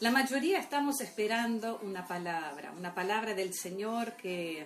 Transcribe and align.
La 0.00 0.12
mayoría 0.12 0.60
estamos 0.60 1.00
esperando 1.00 1.80
una 1.82 2.06
palabra, 2.06 2.72
una 2.78 2.94
palabra 2.94 3.34
del 3.34 3.52
Señor 3.52 4.12
que 4.12 4.64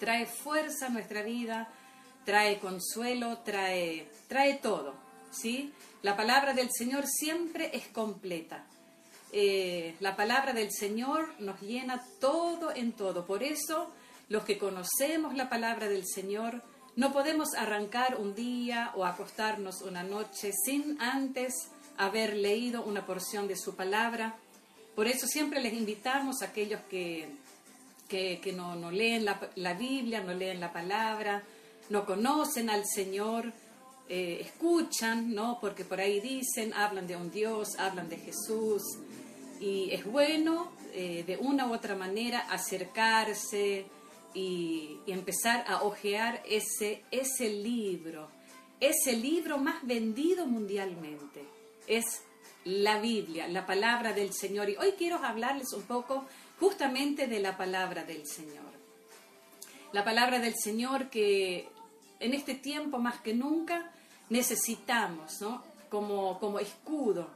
trae 0.00 0.26
fuerza 0.26 0.86
a 0.86 0.88
nuestra 0.88 1.22
vida, 1.22 1.68
trae 2.24 2.58
consuelo, 2.58 3.38
trae, 3.38 4.10
trae 4.26 4.54
todo, 4.54 4.94
¿sí? 5.30 5.72
La 6.02 6.16
palabra 6.16 6.54
del 6.54 6.70
Señor 6.72 7.06
siempre 7.06 7.70
es 7.72 7.86
completa. 7.86 8.64
Eh, 9.30 9.94
la 10.00 10.16
palabra 10.16 10.52
del 10.52 10.72
Señor 10.72 11.34
nos 11.38 11.60
llena 11.60 12.04
todo 12.20 12.74
en 12.74 12.94
todo. 12.94 13.24
Por 13.24 13.44
eso, 13.44 13.94
los 14.28 14.42
que 14.42 14.58
conocemos 14.58 15.36
la 15.36 15.48
palabra 15.48 15.88
del 15.88 16.04
Señor, 16.04 16.64
no 16.96 17.12
podemos 17.12 17.54
arrancar 17.54 18.16
un 18.18 18.34
día 18.34 18.90
o 18.96 19.04
acostarnos 19.04 19.82
una 19.82 20.02
noche 20.02 20.50
sin 20.52 21.00
antes 21.00 21.70
haber 21.96 22.36
leído 22.36 22.84
una 22.84 23.04
porción 23.06 23.48
de 23.48 23.56
su 23.56 23.74
palabra. 23.74 24.36
Por 24.94 25.06
eso 25.06 25.26
siempre 25.26 25.60
les 25.60 25.72
invitamos 25.72 26.42
a 26.42 26.46
aquellos 26.46 26.80
que, 26.90 27.28
que, 28.08 28.52
no, 28.54 28.90
leen 28.90 29.24
la, 29.24 29.74
Biblia, 29.74 30.22
no 30.22 30.34
leen 30.34 30.60
la 30.60 30.72
palabra, 30.72 31.42
no 31.88 32.04
conocen 32.04 32.68
al 32.68 32.84
Señor, 32.86 33.52
eh, 34.08 34.38
escuchan, 34.42 35.34
¿no? 35.34 35.58
Porque 35.60 35.84
por 35.84 35.98
ahí 35.98 36.20
dicen, 36.20 36.74
hablan 36.74 37.06
de 37.06 37.16
un 37.16 37.30
Dios, 37.30 37.78
hablan 37.78 38.10
de 38.10 38.18
Jesús. 38.18 38.82
Y 39.60 39.90
es 39.92 40.04
bueno 40.04 40.72
eh, 40.92 41.24
de 41.26 41.38
una 41.38 41.66
u 41.66 41.72
otra 41.72 41.96
manera 41.96 42.40
acercarse 42.50 43.86
y, 44.34 44.98
y, 45.06 45.12
empezar 45.12 45.64
a 45.66 45.82
hojear 45.84 46.42
ese, 46.46 47.02
ese 47.10 47.48
libro, 47.48 48.28
ese 48.80 49.16
libro 49.16 49.56
más 49.56 49.86
vendido 49.86 50.46
mundialmente 50.46 51.44
es 51.86 52.22
la 52.64 52.98
Biblia, 52.98 53.48
la 53.48 53.66
palabra 53.66 54.12
del 54.12 54.32
Señor. 54.32 54.70
Y 54.70 54.76
hoy 54.76 54.92
quiero 54.92 55.16
hablarles 55.16 55.72
un 55.72 55.82
poco 55.82 56.26
justamente 56.60 57.26
de 57.26 57.40
la 57.40 57.56
palabra 57.56 58.04
del 58.04 58.26
Señor. 58.26 58.72
La 59.92 60.04
palabra 60.04 60.38
del 60.38 60.54
Señor 60.54 61.10
que 61.10 61.68
en 62.20 62.34
este 62.34 62.54
tiempo 62.54 62.98
más 62.98 63.20
que 63.20 63.34
nunca 63.34 63.90
necesitamos, 64.30 65.40
¿no? 65.40 65.62
Como, 65.90 66.38
como 66.38 66.58
escudo 66.58 67.28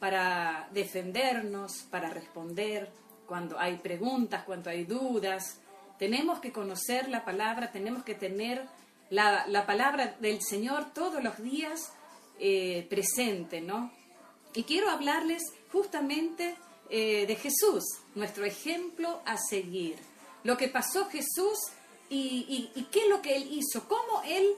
para 0.00 0.68
defendernos, 0.72 1.82
para 1.90 2.10
responder 2.10 2.90
cuando 3.26 3.58
hay 3.58 3.76
preguntas, 3.76 4.42
cuando 4.44 4.70
hay 4.70 4.84
dudas. 4.84 5.60
Tenemos 5.98 6.40
que 6.40 6.50
conocer 6.50 7.08
la 7.08 7.24
palabra, 7.24 7.70
tenemos 7.70 8.02
que 8.02 8.14
tener 8.14 8.66
la, 9.10 9.46
la 9.46 9.66
palabra 9.66 10.16
del 10.20 10.42
Señor 10.42 10.92
todos 10.92 11.22
los 11.22 11.40
días 11.40 11.92
eh, 12.40 12.86
presente, 12.88 13.60
¿no? 13.60 13.92
Y 14.54 14.64
quiero 14.64 14.90
hablarles 14.90 15.42
justamente 15.72 16.56
eh, 16.88 17.26
de 17.26 17.36
Jesús, 17.36 17.84
nuestro 18.14 18.44
ejemplo 18.44 19.20
a 19.24 19.36
seguir. 19.36 19.96
Lo 20.42 20.56
que 20.56 20.68
pasó 20.68 21.06
Jesús 21.06 21.58
y, 22.08 22.68
qué 22.90 23.04
es 23.04 23.08
lo 23.08 23.22
que 23.22 23.36
él 23.36 23.48
hizo, 23.52 23.86
cómo 23.86 24.22
él, 24.26 24.48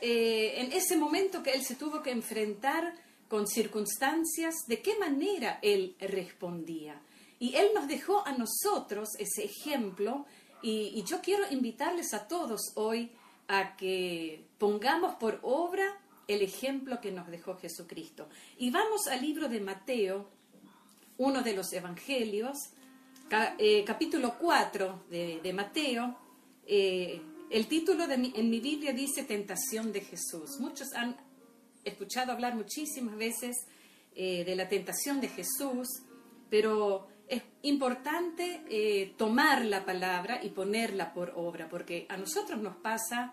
eh, 0.00 0.54
en 0.56 0.72
ese 0.72 0.96
momento 0.96 1.42
que 1.42 1.52
él 1.52 1.62
se 1.62 1.74
tuvo 1.74 2.02
que 2.02 2.10
enfrentar 2.10 2.94
con 3.28 3.46
circunstancias, 3.46 4.54
de 4.66 4.80
qué 4.80 4.98
manera 4.98 5.58
él 5.60 5.96
respondía. 6.00 7.00
Y 7.38 7.54
él 7.56 7.72
nos 7.74 7.88
dejó 7.88 8.26
a 8.26 8.32
nosotros 8.32 9.10
ese 9.18 9.44
ejemplo 9.44 10.26
y 10.64 11.02
yo 11.02 11.20
quiero 11.20 11.44
invitarles 11.50 12.14
a 12.14 12.28
todos 12.28 12.70
hoy 12.76 13.10
a 13.48 13.76
que 13.76 14.44
pongamos 14.58 15.16
por 15.16 15.40
obra 15.42 15.98
el 16.28 16.42
ejemplo 16.42 17.00
que 17.00 17.12
nos 17.12 17.28
dejó 17.28 17.56
Jesucristo. 17.56 18.28
Y 18.58 18.70
vamos 18.70 19.06
al 19.08 19.22
libro 19.22 19.48
de 19.48 19.60
Mateo, 19.60 20.28
uno 21.18 21.42
de 21.42 21.54
los 21.54 21.72
evangelios, 21.72 22.56
eh, 23.58 23.82
capítulo 23.86 24.36
4 24.38 25.04
de, 25.10 25.52
Mateo. 25.54 26.16
Eh, 26.66 27.20
el 27.50 27.66
título 27.66 28.06
de 28.06 28.14
en 28.14 28.50
mi 28.50 28.60
Biblia 28.60 28.92
dice 28.92 29.24
Tentación 29.24 29.92
de 29.92 30.00
Jesús. 30.00 30.58
Muchos 30.60 30.92
han 30.94 31.16
escuchado 31.84 32.32
hablar 32.32 32.54
muchísimas 32.54 33.16
veces 33.16 33.56
eh, 34.14 34.44
de 34.44 34.54
la 34.54 34.68
tentación 34.68 35.20
de 35.20 35.28
Jesús, 35.28 35.88
pero 36.50 37.08
es 37.26 37.42
importante 37.62 39.14
tomar 39.16 39.64
la 39.64 39.86
palabra 39.86 40.44
y 40.44 40.50
ponerla 40.50 41.14
por 41.14 41.32
obra, 41.34 41.68
porque 41.70 42.04
a 42.10 42.18
nosotros 42.18 42.60
nos 42.60 42.76
pasa 42.76 43.32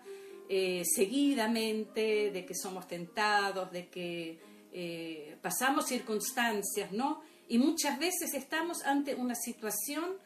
eh, 0.52 0.82
seguidamente, 0.84 2.32
de 2.32 2.44
que 2.44 2.56
somos 2.56 2.88
tentados, 2.88 3.70
de 3.70 3.88
que 3.88 4.40
eh, 4.72 5.38
pasamos 5.40 5.86
circunstancias, 5.86 6.90
¿no? 6.90 7.22
Y 7.46 7.58
muchas 7.58 8.00
veces 8.00 8.34
estamos 8.34 8.82
ante 8.84 9.14
una 9.14 9.36
situación 9.36 10.16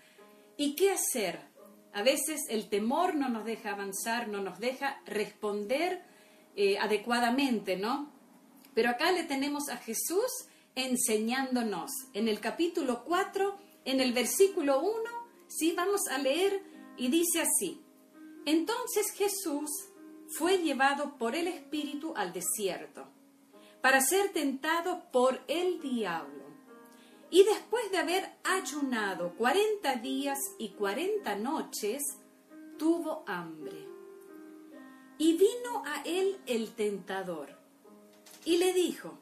y 0.56 0.76
qué 0.76 0.92
hacer. 0.92 1.40
A 1.92 2.02
veces 2.02 2.40
el 2.48 2.70
temor 2.70 3.16
no 3.16 3.28
nos 3.28 3.44
deja 3.44 3.72
avanzar, 3.72 4.28
no 4.28 4.40
nos 4.40 4.58
deja 4.60 4.98
responder 5.04 6.02
eh, 6.56 6.78
adecuadamente, 6.78 7.76
¿no? 7.76 8.10
Pero 8.72 8.88
acá 8.88 9.12
le 9.12 9.24
tenemos 9.24 9.68
a 9.68 9.76
Jesús 9.76 10.46
enseñándonos. 10.74 11.90
En 12.14 12.28
el 12.28 12.40
capítulo 12.40 13.04
4, 13.04 13.58
en 13.84 14.00
el 14.00 14.14
versículo 14.14 14.80
1, 14.80 14.90
sí, 15.48 15.74
vamos 15.76 16.00
a 16.10 16.16
leer 16.16 16.62
y 16.96 17.08
dice 17.08 17.42
así. 17.42 17.82
Entonces 18.46 19.12
Jesús 19.14 19.68
fue 20.28 20.58
llevado 20.58 21.16
por 21.18 21.34
el 21.36 21.46
Espíritu 21.48 22.14
al 22.16 22.32
desierto 22.32 23.06
para 23.80 24.00
ser 24.00 24.32
tentado 24.32 25.10
por 25.12 25.40
el 25.46 25.78
diablo. 25.78 26.44
Y 27.30 27.44
después 27.44 27.90
de 27.90 27.98
haber 27.98 28.32
ayunado 28.42 29.34
cuarenta 29.34 29.96
días 29.96 30.38
y 30.58 30.70
cuarenta 30.70 31.36
noches, 31.36 32.02
tuvo 32.78 33.24
hambre. 33.26 33.86
Y 35.18 35.34
vino 35.34 35.82
a 35.84 36.02
él 36.04 36.40
el 36.46 36.74
tentador 36.74 37.50
y 38.44 38.56
le 38.56 38.72
dijo, 38.72 39.18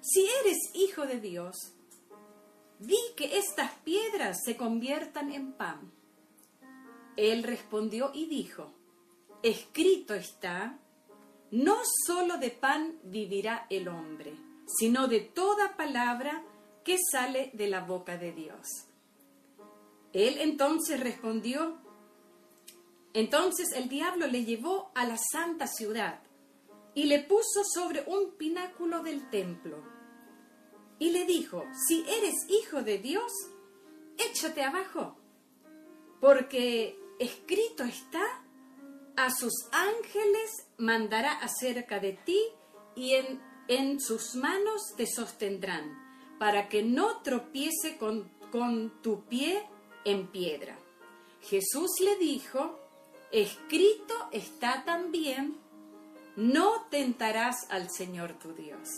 si 0.00 0.26
eres 0.42 0.58
hijo 0.74 1.06
de 1.06 1.20
Dios, 1.20 1.56
di 2.78 2.98
que 3.16 3.38
estas 3.38 3.72
piedras 3.84 4.38
se 4.44 4.56
conviertan 4.56 5.32
en 5.32 5.52
pan. 5.54 5.90
Él 7.16 7.42
respondió 7.42 8.10
y 8.12 8.26
dijo, 8.26 8.70
escrito 9.44 10.14
está, 10.14 10.78
no 11.50 11.76
solo 12.06 12.38
de 12.38 12.50
pan 12.50 12.98
vivirá 13.04 13.66
el 13.68 13.88
hombre, 13.88 14.34
sino 14.66 15.06
de 15.06 15.20
toda 15.20 15.76
palabra 15.76 16.42
que 16.82 16.96
sale 16.98 17.50
de 17.52 17.68
la 17.68 17.80
boca 17.80 18.16
de 18.16 18.32
Dios. 18.32 18.66
Él 20.14 20.38
entonces 20.40 20.98
respondió, 20.98 21.78
entonces 23.12 23.72
el 23.76 23.90
diablo 23.90 24.26
le 24.26 24.46
llevó 24.46 24.90
a 24.94 25.04
la 25.04 25.18
santa 25.18 25.66
ciudad 25.66 26.20
y 26.94 27.04
le 27.04 27.22
puso 27.22 27.64
sobre 27.64 28.02
un 28.06 28.32
pináculo 28.38 29.02
del 29.02 29.28
templo 29.28 29.84
y 30.98 31.10
le 31.10 31.26
dijo, 31.26 31.64
si 31.86 32.00
eres 32.08 32.34
hijo 32.48 32.82
de 32.82 32.96
Dios, 32.96 33.30
échate 34.16 34.62
abajo, 34.62 35.18
porque 36.20 36.98
escrito 37.18 37.84
está, 37.84 38.43
a 39.16 39.30
sus 39.30 39.52
ángeles 39.72 40.50
mandará 40.76 41.32
acerca 41.32 42.00
de 42.00 42.12
ti 42.12 42.40
y 42.96 43.14
en, 43.14 43.40
en 43.68 44.00
sus 44.00 44.34
manos 44.34 44.94
te 44.96 45.06
sostendrán, 45.06 45.98
para 46.38 46.68
que 46.68 46.82
no 46.82 47.22
tropiece 47.22 47.96
con, 47.98 48.28
con 48.50 49.02
tu 49.02 49.24
pie 49.24 49.66
en 50.04 50.26
piedra. 50.28 50.76
Jesús 51.42 51.90
le 52.00 52.16
dijo, 52.16 52.78
escrito 53.30 54.14
está 54.32 54.84
también, 54.84 55.58
no 56.36 56.86
tentarás 56.90 57.70
al 57.70 57.90
Señor 57.90 58.38
tu 58.38 58.52
Dios. 58.54 58.88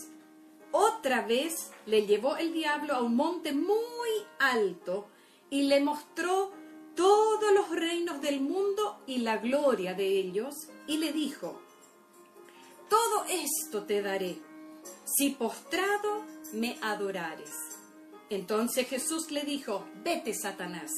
Otra 0.71 1.21
vez 1.21 1.71
le 1.85 2.05
llevó 2.05 2.37
el 2.37 2.53
diablo 2.53 2.95
a 2.95 3.01
un 3.01 3.15
monte 3.15 3.53
muy 3.53 4.09
alto 4.39 5.07
y 5.49 5.63
le 5.63 5.79
mostró 5.79 6.51
todos 6.97 7.53
los 7.53 7.69
reinos 7.69 8.19
del 8.21 8.41
mundo 8.41 9.03
y 9.05 9.19
la 9.19 9.37
gloria 9.37 9.93
de 9.93 10.19
ellos, 10.19 10.55
y 10.87 10.97
le 10.97 11.13
dijo, 11.13 11.61
todo 12.89 13.23
esto 13.29 13.83
te 13.83 14.01
daré, 14.01 14.39
si 15.05 15.29
postrado 15.29 16.25
me 16.53 16.77
adorares. 16.81 17.51
Entonces 18.31 18.87
Jesús 18.87 19.31
le 19.31 19.43
dijo, 19.43 19.85
vete 20.03 20.33
Satanás, 20.33 20.91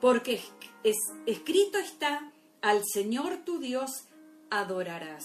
porque 0.00 0.40
es, 0.84 0.96
escrito 1.26 1.78
está, 1.78 2.32
al 2.62 2.82
Señor 2.86 3.44
tu 3.44 3.58
Dios 3.58 3.90
adorarás, 4.50 5.24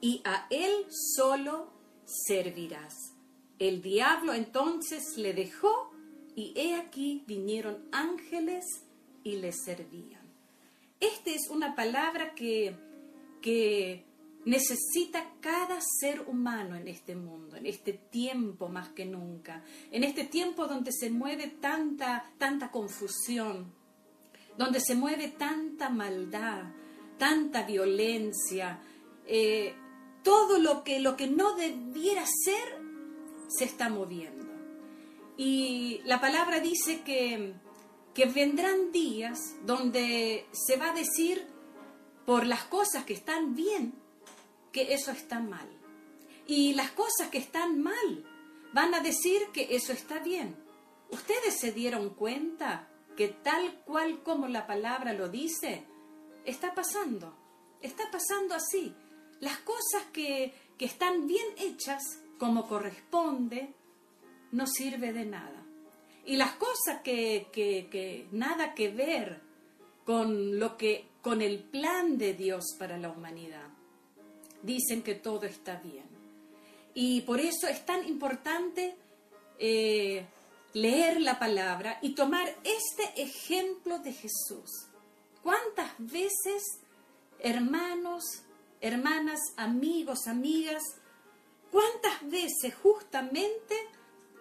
y 0.00 0.22
a 0.24 0.46
Él 0.50 0.86
solo 0.90 1.72
servirás. 2.04 2.94
El 3.58 3.82
diablo 3.82 4.32
entonces 4.32 5.16
le 5.16 5.34
dejó, 5.34 5.90
y 6.36 6.52
he 6.56 6.76
aquí 6.76 7.24
vinieron 7.26 7.84
ángeles 7.90 8.64
y 9.24 9.36
le 9.36 9.52
servían. 9.52 10.22
Esta 10.98 11.30
es 11.30 11.48
una 11.50 11.74
palabra 11.74 12.34
que, 12.34 12.76
que 13.40 14.04
necesita 14.44 15.34
cada 15.40 15.80
ser 15.80 16.22
humano 16.26 16.76
en 16.76 16.88
este 16.88 17.14
mundo, 17.14 17.56
en 17.56 17.66
este 17.66 17.92
tiempo 17.92 18.68
más 18.68 18.90
que 18.90 19.04
nunca, 19.04 19.64
en 19.90 20.04
este 20.04 20.24
tiempo 20.24 20.66
donde 20.66 20.92
se 20.92 21.10
mueve 21.10 21.48
tanta, 21.60 22.30
tanta 22.38 22.70
confusión, 22.70 23.72
donde 24.56 24.80
se 24.80 24.94
mueve 24.94 25.28
tanta 25.28 25.88
maldad, 25.90 26.64
tanta 27.18 27.62
violencia, 27.62 28.80
eh, 29.26 29.74
todo 30.22 30.58
lo 30.58 30.84
que, 30.84 31.00
lo 31.00 31.16
que 31.16 31.26
no 31.26 31.54
debiera 31.54 32.24
ser 32.26 32.80
se 33.48 33.64
está 33.64 33.88
moviendo. 33.88 34.46
Y 35.36 36.00
la 36.04 36.20
palabra 36.20 36.60
dice 36.60 37.00
que, 37.02 37.54
que 38.14 38.26
vendrán 38.26 38.92
días 38.92 39.38
donde 39.64 40.46
se 40.52 40.76
va 40.76 40.90
a 40.90 40.94
decir 40.94 41.46
por 42.26 42.46
las 42.46 42.64
cosas 42.64 43.04
que 43.04 43.12
están 43.12 43.54
bien, 43.54 43.94
que 44.72 44.94
eso 44.94 45.10
está 45.10 45.40
mal. 45.40 45.68
Y 46.46 46.74
las 46.74 46.90
cosas 46.90 47.28
que 47.30 47.38
están 47.38 47.80
mal 47.82 48.24
van 48.72 48.94
a 48.94 49.00
decir 49.00 49.40
que 49.52 49.74
eso 49.74 49.92
está 49.92 50.18
bien. 50.18 50.56
¿Ustedes 51.10 51.58
se 51.58 51.72
dieron 51.72 52.10
cuenta 52.10 52.88
que 53.16 53.28
tal 53.28 53.82
cual 53.84 54.22
como 54.22 54.48
la 54.48 54.66
palabra 54.66 55.12
lo 55.12 55.28
dice, 55.28 55.84
está 56.44 56.74
pasando? 56.74 57.36
Está 57.80 58.10
pasando 58.10 58.54
así. 58.54 58.94
Las 59.40 59.58
cosas 59.58 60.04
que, 60.12 60.54
que 60.78 60.84
están 60.84 61.26
bien 61.26 61.46
hechas 61.58 62.02
como 62.38 62.66
corresponde, 62.68 63.74
no 64.52 64.66
sirve 64.66 65.12
de 65.12 65.26
nada. 65.26 65.64
Y 66.24 66.36
las 66.36 66.52
cosas 66.52 67.02
que, 67.02 67.48
que, 67.52 68.26
nada 68.32 68.74
que 68.74 68.90
ver 68.90 69.40
con 70.04 70.58
lo 70.58 70.76
que, 70.76 71.06
con 71.22 71.42
el 71.42 71.58
plan 71.60 72.18
de 72.18 72.34
Dios 72.34 72.64
para 72.78 72.98
la 72.98 73.10
humanidad, 73.10 73.68
dicen 74.62 75.02
que 75.02 75.14
todo 75.14 75.44
está 75.44 75.76
bien. 75.76 76.04
Y 76.94 77.22
por 77.22 77.40
eso 77.40 77.66
es 77.66 77.84
tan 77.86 78.06
importante 78.06 78.94
eh, 79.58 80.26
leer 80.74 81.20
la 81.20 81.38
palabra 81.38 81.98
y 82.02 82.14
tomar 82.14 82.48
este 82.64 83.22
ejemplo 83.22 83.98
de 83.98 84.12
Jesús. 84.12 84.88
¿Cuántas 85.42 85.90
veces, 85.98 86.62
hermanos, 87.38 88.42
hermanas, 88.80 89.38
amigos, 89.56 90.26
amigas, 90.26 90.82
cuántas 91.70 92.28
veces 92.28 92.74
justamente 92.82 93.74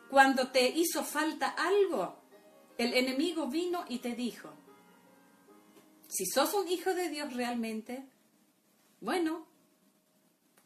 cuando 0.09 0.49
te 0.49 0.67
hizo 0.67 1.03
falta 1.03 1.49
algo, 1.49 2.17
el 2.77 2.93
enemigo 2.93 3.47
vino 3.47 3.85
y 3.87 3.99
te 3.99 4.15
dijo, 4.15 4.49
si 6.07 6.25
sos 6.25 6.53
un 6.53 6.67
hijo 6.67 6.93
de 6.93 7.09
Dios 7.09 7.33
realmente, 7.33 8.05
bueno, 9.01 9.49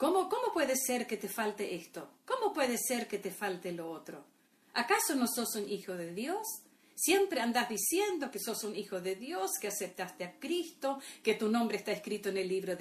¿Cómo, 0.04 0.30
puede 0.54 0.76
ser 0.76 1.08
que 1.08 1.16
te 1.16 1.30
falte 1.30 1.76
esto? 1.76 2.10
¿Cómo 2.26 2.52
puede 2.52 2.78
ser 2.78 3.08
que 3.08 3.20
te 3.20 3.32
falte 3.32 3.72
lo 3.72 3.90
otro? 3.90 4.26
¿Acaso 4.74 5.16
no 5.16 5.28
sos 5.28 5.56
un 5.56 5.70
hijo 5.70 5.94
de 5.94 6.14
Dios? 6.14 6.46
Siempre 6.94 7.40
andas 7.40 7.70
diciendo 7.70 8.30
que 8.30 8.40
sos 8.40 8.66
un 8.66 8.76
hijo 8.76 9.00
de 9.00 9.16
Dios, 9.16 9.52
que 9.62 9.70
aceptaste 9.70 10.26
a 10.26 10.38
Cristo, 10.40 11.00
que 11.24 11.36
tu 11.36 11.50
nombre 11.50 11.78
está 11.78 11.94
escrito 11.94 12.28
en 12.28 12.38
el 12.38 12.50
libro, 12.50 12.76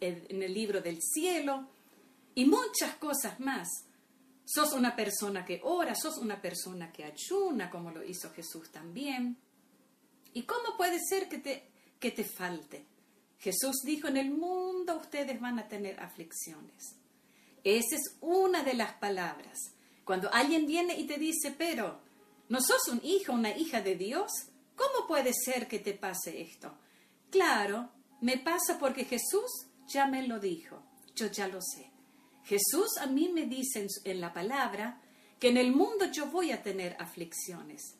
en 0.00 0.42
el 0.42 0.52
libro 0.52 0.82
del 0.82 1.00
cielo 1.00 1.66
y 2.34 2.44
muchas 2.44 2.96
cosas 2.96 3.40
más. 3.40 3.68
Sos 4.48 4.72
una 4.72 4.94
persona 4.94 5.44
que 5.44 5.60
ora, 5.64 5.96
sos 5.96 6.18
una 6.18 6.40
persona 6.40 6.92
que 6.92 7.04
ayuna, 7.04 7.68
como 7.68 7.90
lo 7.90 8.04
hizo 8.04 8.30
Jesús 8.30 8.70
también. 8.70 9.36
¿Y 10.32 10.44
cómo 10.44 10.76
puede 10.76 11.00
ser 11.04 11.28
que 11.28 11.38
te, 11.38 11.68
que 11.98 12.12
te 12.12 12.22
falte? 12.22 12.86
Jesús 13.38 13.82
dijo, 13.84 14.06
en 14.06 14.16
el 14.16 14.30
mundo 14.30 14.96
ustedes 14.96 15.40
van 15.40 15.58
a 15.58 15.68
tener 15.68 15.98
aflicciones. 16.00 16.96
Esa 17.64 17.96
es 17.96 18.16
una 18.20 18.62
de 18.62 18.74
las 18.74 18.94
palabras. 18.94 19.58
Cuando 20.04 20.32
alguien 20.32 20.66
viene 20.66 20.96
y 20.96 21.06
te 21.08 21.18
dice, 21.18 21.52
pero, 21.58 22.00
¿no 22.48 22.60
sos 22.60 22.86
un 22.88 23.00
hijo, 23.02 23.32
una 23.32 23.50
hija 23.56 23.80
de 23.82 23.96
Dios? 23.96 24.30
¿Cómo 24.76 25.08
puede 25.08 25.32
ser 25.34 25.66
que 25.66 25.80
te 25.80 25.92
pase 25.92 26.40
esto? 26.40 26.78
Claro, 27.30 27.90
me 28.20 28.38
pasa 28.38 28.78
porque 28.78 29.04
Jesús 29.04 29.50
ya 29.88 30.06
me 30.06 30.26
lo 30.26 30.38
dijo, 30.38 30.80
yo 31.16 31.26
ya 31.26 31.48
lo 31.48 31.60
sé. 31.60 31.90
Jesús 32.46 32.96
a 33.00 33.06
mí 33.06 33.28
me 33.28 33.46
dice 33.46 33.86
en 34.04 34.20
la 34.20 34.32
palabra 34.32 35.02
que 35.38 35.48
en 35.48 35.58
el 35.58 35.72
mundo 35.72 36.06
yo 36.10 36.26
voy 36.26 36.52
a 36.52 36.62
tener 36.62 36.96
aflicciones 36.98 37.96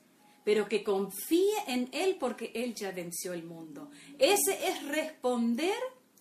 pero 0.47 0.69
que 0.69 0.85
confíe 0.85 1.57
en 1.67 1.89
Él 1.91 2.19
porque 2.21 2.53
Él 2.55 2.73
ya 2.73 2.93
venció 2.93 3.33
el 3.33 3.43
mundo. 3.43 3.91
Ese 4.17 4.69
es 4.69 4.81
responder 4.85 5.75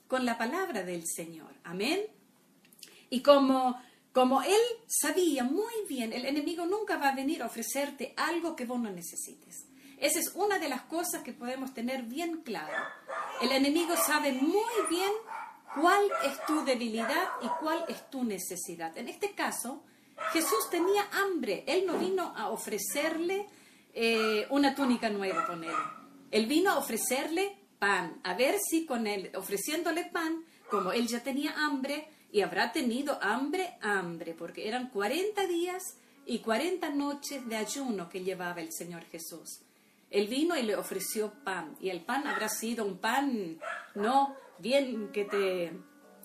con 0.08 0.26
la 0.26 0.36
palabra 0.36 0.82
del 0.82 1.04
Señor. 1.06 1.54
Amén. 1.64 2.02
Y 3.12 3.22
como, 3.22 3.80
como 4.12 4.42
Él 4.42 4.62
sabía 4.88 5.44
muy 5.44 5.74
bien, 5.88 6.12
el 6.12 6.26
enemigo 6.26 6.66
nunca 6.66 6.98
va 6.98 7.10
a 7.10 7.16
venir 7.16 7.44
a 7.44 7.46
ofrecerte 7.46 8.16
algo 8.18 8.56
que 8.56 8.66
vos 8.66 8.80
no 8.80 8.90
necesites. 8.90 9.68
Esa 10.00 10.20
es 10.20 10.32
una 10.34 10.58
de 10.58 10.70
las 10.70 10.82
cosas 10.86 11.22
que 11.22 11.34
podemos 11.34 11.76
tener 11.76 12.02
bien 12.02 12.42
claro. 12.42 12.84
El 13.44 13.52
enemigo 13.52 13.96
sabe 13.96 14.34
muy 14.34 14.74
bien 14.90 15.12
cuál 15.76 16.06
es 16.24 16.44
tu 16.46 16.64
debilidad 16.64 17.28
y 17.42 17.48
cuál 17.60 17.86
es 17.88 18.10
tu 18.10 18.24
necesidad. 18.24 18.98
En 18.98 19.10
este 19.10 19.34
caso, 19.34 19.84
Jesús 20.32 20.70
tenía 20.72 21.08
hambre. 21.12 21.64
Él 21.68 21.86
no 21.86 21.98
vino 21.98 22.34
a 22.36 22.50
ofrecerle 22.50 23.48
eh, 23.94 24.48
una 24.50 24.74
túnica 24.74 25.10
nueva 25.10 25.46
con 25.46 25.64
él. 25.64 25.76
Él 26.32 26.48
vino 26.48 26.72
a 26.72 26.78
ofrecerle 26.78 27.58
pan, 27.80 28.20
a 28.24 28.34
ver 28.34 28.56
si 28.60 28.86
con 28.86 29.08
él, 29.08 29.32
ofreciéndole 29.36 30.06
pan, 30.06 30.44
como 30.70 30.92
él 30.92 31.08
ya 31.08 31.22
tenía 31.22 31.54
hambre, 31.58 32.08
y 32.32 32.42
habrá 32.42 32.72
tenido 32.72 33.18
hambre, 33.22 33.78
hambre, 33.82 34.34
porque 34.34 34.68
eran 34.68 34.90
40 34.90 35.48
días 35.48 35.84
y 36.26 36.40
40 36.40 36.90
noches 36.90 37.48
de 37.48 37.56
ayuno 37.56 38.10
que 38.10 38.24
llevaba 38.24 38.62
el 38.62 38.74
Señor 38.74 39.04
Jesús. 39.06 39.62
Él 40.10 40.28
vino 40.28 40.56
y 40.56 40.64
le 40.64 40.76
ofreció 40.76 41.34
pan, 41.44 41.76
y 41.80 41.90
el 41.90 42.02
pan 42.04 42.28
habrá 42.28 42.48
sido 42.48 42.86
un 42.86 42.98
pan, 42.98 43.60
no 43.96 44.36
bien 44.60 45.12
que 45.12 45.26
te 45.26 45.74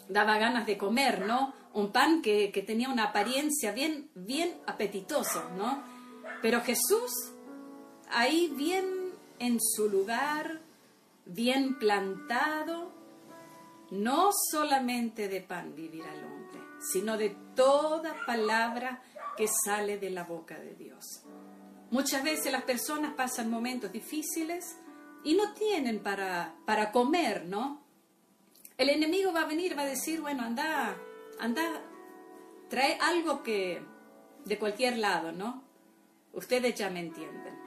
daba 0.09 0.39
ganas 0.39 0.67
de 0.67 0.79
comer, 0.79 1.27
¿no? 1.27 1.55
Un 1.73 1.93
pan 1.93 2.23
que, 2.23 2.51
que 2.53 2.63
tenía 2.63 2.89
una 2.89 3.05
apariencia 3.05 3.73
bien, 3.73 4.11
bien 4.15 4.61
apetitoso, 4.67 5.51
¿no? 5.57 5.83
Pero 6.43 6.61
Jesús 6.61 7.33
ahí 8.11 8.53
bien 8.57 9.13
en 9.39 9.59
su 9.61 9.89
lugar, 9.89 10.61
bien 11.25 11.79
plantado, 11.79 12.93
no 13.91 14.31
solamente 14.51 15.29
de 15.29 15.41
pan 15.41 15.75
vivirá 15.75 16.13
el 16.15 16.25
hombre, 16.25 16.61
sino 16.93 17.17
de 17.17 17.37
toda 17.55 18.15
palabra 18.27 19.03
que 19.37 19.49
sale 19.65 19.99
de 19.99 20.11
la 20.11 20.25
boca 20.25 20.59
de 20.59 20.75
Dios. 20.75 21.25
Muchas 21.91 22.23
veces 22.23 22.53
las 22.53 22.63
personas 22.63 23.15
pasan 23.15 23.51
momentos 23.51 23.91
difíciles 23.91 24.77
y 25.25 25.35
no 25.35 25.53
tienen 25.55 26.03
para, 26.03 26.55
para 26.65 26.93
comer, 26.93 27.45
¿no? 27.47 27.83
El 28.79 28.89
enemigo 28.89 29.33
va 29.33 29.43
a 29.43 29.47
venir, 29.47 29.77
va 29.77 29.83
a 29.83 29.87
decir, 29.87 30.21
bueno, 30.21 30.43
anda, 30.43 30.97
anda, 31.39 31.83
trae 32.69 32.97
algo 33.01 33.43
que 33.43 33.83
de 34.45 34.59
cualquier 34.59 34.99
lado, 34.99 35.33
¿no? 35.33 35.65
Ustedes 36.33 36.77
ya 36.77 36.91
me 36.91 37.01
entienden. 37.01 37.59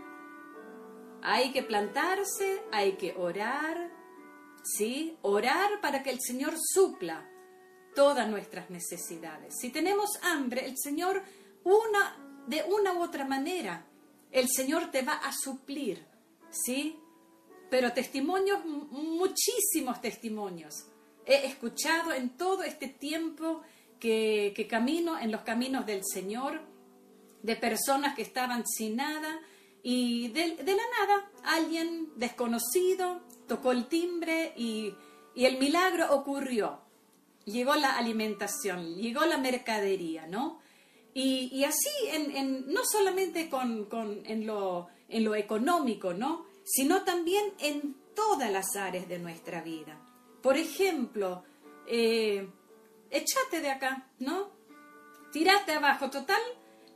Hay 1.21 1.51
que 1.51 1.61
plantarse, 1.61 2.63
hay 2.71 2.93
que 2.93 3.13
orar, 3.17 3.91
¿sí? 4.63 5.17
Orar 5.21 5.81
para 5.81 6.01
que 6.01 6.09
el 6.09 6.19
Señor 6.21 6.55
supla 6.57 7.29
todas 7.93 8.27
nuestras 8.29 8.69
necesidades. 8.69 9.55
Si 9.59 9.69
tenemos 9.69 10.09
hambre, 10.23 10.65
el 10.65 10.77
Señor, 10.77 11.21
una, 11.63 12.17
de 12.47 12.63
una 12.63 12.93
u 12.93 13.03
otra 13.03 13.25
manera, 13.25 13.85
el 14.33 14.49
Señor 14.49 14.91
te 14.91 15.03
va 15.03 15.13
a 15.13 15.31
suplir, 15.31 16.05
¿sí? 16.49 16.99
Pero 17.69 17.93
testimonios, 17.93 18.65
muchísimos 18.65 20.01
testimonios. 20.01 20.87
He 21.25 21.45
escuchado 21.45 22.11
en 22.11 22.31
todo 22.31 22.63
este 22.63 22.87
tiempo 22.89 23.61
que, 23.99 24.51
que 24.55 24.67
camino 24.67 25.17
en 25.17 25.31
los 25.31 25.41
caminos 25.41 25.85
del 25.85 26.01
Señor, 26.03 26.61
de 27.41 27.55
personas 27.55 28.15
que 28.15 28.21
estaban 28.21 28.65
sin 28.67 28.97
nada, 28.97 29.39
y 29.85 30.29
de, 30.29 30.55
la 30.65 30.83
nada, 31.01 31.29
alguien 31.43 32.13
desconocido 32.15 33.21
tocó 33.47 33.73
el 33.73 33.87
timbre 33.87 34.53
y, 34.55 34.95
el 35.35 35.57
milagro 35.57 36.15
ocurrió. 36.15 36.79
Llegó 37.43 37.75
la 37.75 37.97
alimentación, 37.97 38.95
llegó 38.95 39.25
la 39.25 39.37
mercadería, 39.37 40.25
¿no? 40.27 40.61
Y, 41.15 41.63
así, 41.63 41.89
en, 42.11 42.73
no 42.73 42.81
solamente 42.83 43.47
con, 43.49 43.87
en, 44.25 44.47
lo, 44.47 44.87
en, 45.09 45.23
lo, 45.23 45.35
económico, 45.35 46.13
¿no? 46.13 46.45
Sino 46.63 47.03
también 47.03 47.53
en 47.59 47.95
todas 48.15 48.51
las 48.51 48.75
áreas 48.75 49.07
de 49.07 49.19
nuestra 49.19 49.61
vida. 49.61 49.99
Por 50.41 50.57
ejemplo, 50.57 51.43
eh, 51.87 52.49
echate 53.11 53.61
de 53.61 53.69
acá, 53.69 54.09
¿no? 54.19 54.49
Tirate 55.31 55.73
abajo, 55.73 56.09
total, 56.09 56.41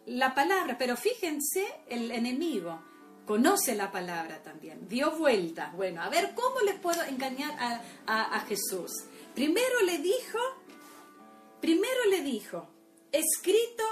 la 0.08 0.34
palabra, 0.34 0.78
pero 0.78 0.98
fíjense, 0.98 1.66
el 1.88 2.12
enemigo 2.12 2.82
conoce 3.26 3.76
la 3.76 3.92
palabra 3.92 4.42
también, 4.42 4.88
dio 4.88 5.12
vuelta. 5.12 5.72
Bueno, 5.76 6.02
a 6.02 6.10
ver, 6.10 6.34
¿cómo 6.34 6.62
les 6.62 6.80
puedo 6.80 7.04
engañar 7.04 7.84
a, 8.08 8.40
Jesús? 8.48 8.92
Primero 9.36 9.82
le 9.86 10.00
dijo 10.00 10.40
primero 11.60 12.06
le 12.10 12.22
dijo, 12.22 12.68
escrito, 13.12 13.84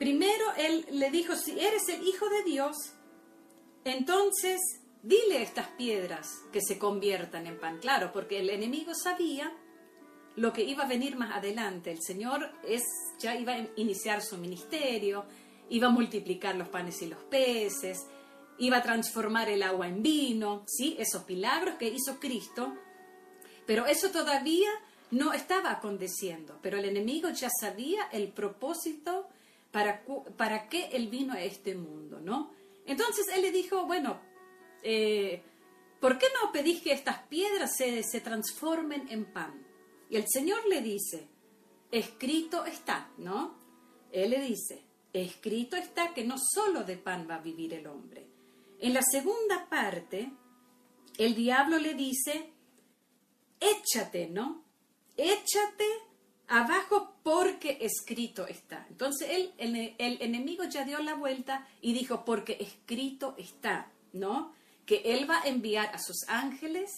primero 0.00 0.46
él 0.56 0.86
le 0.92 1.10
dijo, 1.10 1.36
si 1.36 1.60
eres 1.60 1.86
el 1.90 2.02
Hijo 2.08 2.26
de 2.30 2.42
Dios, 2.44 2.74
entonces 3.84 4.58
dile 5.02 5.42
estas 5.42 5.68
piedras 5.68 6.26
que 6.50 6.62
se 6.62 6.78
conviertan 6.78 7.46
en 7.46 7.60
pan. 7.60 7.78
Claro, 7.80 8.10
porque 8.10 8.40
el 8.40 8.48
enemigo 8.48 8.94
sabía 8.94 9.52
lo 10.36 10.54
que 10.54 10.62
iba 10.62 10.84
a 10.84 10.88
venir 10.88 11.16
más 11.16 11.36
adelante. 11.36 11.92
El 11.92 12.00
Señor 12.00 12.50
es, 12.66 12.82
ya 13.18 13.36
iba 13.36 13.52
a 13.52 13.66
iniciar 13.76 14.22
su 14.22 14.38
ministerio, 14.38 15.26
iba 15.68 15.88
a 15.88 15.90
multiplicar 15.90 16.56
los 16.56 16.68
panes 16.68 17.02
y 17.02 17.06
los 17.06 17.22
peces, 17.24 18.06
iba 18.56 18.78
a 18.78 18.82
transformar 18.82 19.50
el 19.50 19.62
agua 19.62 19.86
en 19.86 20.02
vino, 20.02 20.64
¿sí? 20.66 20.96
esos 20.98 21.28
milagros 21.28 21.74
que 21.74 21.88
hizo 21.88 22.18
Cristo, 22.18 22.74
pero 23.66 23.84
eso 23.84 24.10
todavía 24.10 24.70
no 25.10 25.34
estaba 25.34 25.72
aconteciendo, 25.72 26.58
pero 26.62 26.78
el 26.78 26.86
enemigo 26.86 27.28
ya 27.28 27.50
sabía 27.60 28.08
el 28.12 28.28
propósito 28.28 29.28
para, 29.70 30.04
para 30.36 30.68
qué 30.68 30.90
él 30.92 31.08
vino 31.08 31.34
a 31.34 31.42
este 31.42 31.74
mundo, 31.74 32.20
¿no? 32.20 32.52
Entonces 32.86 33.26
él 33.34 33.42
le 33.42 33.52
dijo, 33.52 33.86
bueno, 33.86 34.20
eh, 34.82 35.42
¿por 36.00 36.18
qué 36.18 36.26
no 36.42 36.52
pedís 36.52 36.82
que 36.82 36.92
estas 36.92 37.18
piedras 37.28 37.76
se, 37.76 38.02
se 38.02 38.20
transformen 38.20 39.08
en 39.10 39.32
pan? 39.32 39.66
Y 40.08 40.16
el 40.16 40.24
Señor 40.28 40.66
le 40.66 40.80
dice, 40.80 41.28
escrito 41.90 42.64
está, 42.64 43.10
¿no? 43.18 43.58
Él 44.10 44.30
le 44.30 44.40
dice, 44.40 44.84
escrito 45.12 45.76
está 45.76 46.12
que 46.14 46.24
no 46.24 46.36
solo 46.38 46.82
de 46.84 46.96
pan 46.96 47.26
va 47.30 47.36
a 47.36 47.42
vivir 47.42 47.74
el 47.74 47.86
hombre. 47.86 48.26
En 48.80 48.94
la 48.94 49.02
segunda 49.02 49.68
parte, 49.68 50.32
el 51.18 51.34
diablo 51.34 51.78
le 51.78 51.94
dice, 51.94 52.52
échate, 53.60 54.28
¿no? 54.28 54.64
Échate 55.16 56.09
abajo 56.50 57.14
porque 57.22 57.78
escrito 57.80 58.46
está. 58.46 58.84
Entonces 58.90 59.28
el, 59.56 59.94
el, 59.98 60.20
enemigo 60.20 60.64
ya 60.64 60.84
dio 60.84 60.98
la 60.98 61.14
vuelta 61.14 61.66
y 61.80 61.92
dijo, 61.92 62.24
porque 62.24 62.58
escrito 62.60 63.36
está, 63.38 63.90
¿no? 64.12 64.52
Que 64.84 65.02
él 65.04 65.30
va 65.30 65.40
a 65.40 65.48
enviar 65.48 65.94
a 65.94 65.98
sus 65.98 66.24
ángeles 66.26 66.90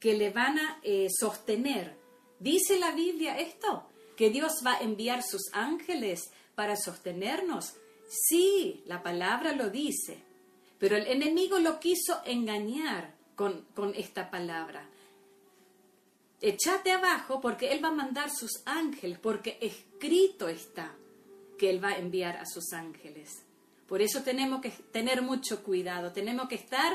que 0.00 0.14
le 0.14 0.30
van 0.30 0.58
a 0.58 0.80
eh, 0.82 1.08
sostener. 1.10 1.96
¿Dice 2.40 2.78
la 2.78 2.92
Biblia 2.92 3.38
esto? 3.38 3.86
¿Que 4.16 4.30
Dios 4.30 4.62
va 4.66 4.76
a 4.76 4.80
enviar 4.80 5.22
sus 5.22 5.52
ángeles 5.52 6.30
para 6.54 6.74
sostenernos? 6.74 7.74
Sí, 8.08 8.82
la 8.86 9.02
palabra 9.02 9.52
lo 9.52 9.68
dice. 9.68 10.22
Pero 10.78 10.96
el 10.96 11.06
enemigo 11.08 11.58
lo 11.58 11.78
quiso 11.78 12.22
engañar 12.24 13.14
con, 13.36 13.66
con 13.74 13.94
esta 13.94 14.30
palabra. 14.30 14.88
Echate 16.40 16.92
abajo 16.92 17.40
porque 17.40 17.72
Él 17.72 17.82
va 17.82 17.88
a 17.88 17.92
mandar 17.92 18.30
sus 18.30 18.62
ángeles, 18.66 19.18
porque 19.18 19.58
escrito 19.60 20.48
está 20.48 20.94
que 21.58 21.70
Él 21.70 21.82
va 21.82 21.90
a 21.90 21.98
enviar 21.98 22.36
a 22.36 22.46
sus 22.46 22.72
ángeles. 22.72 23.42
Por 23.88 24.02
eso 24.02 24.22
tenemos 24.22 24.60
que 24.60 24.70
tener 24.70 25.22
mucho 25.22 25.62
cuidado, 25.62 26.12
tenemos 26.12 26.48
que 26.48 26.56
estar 26.56 26.92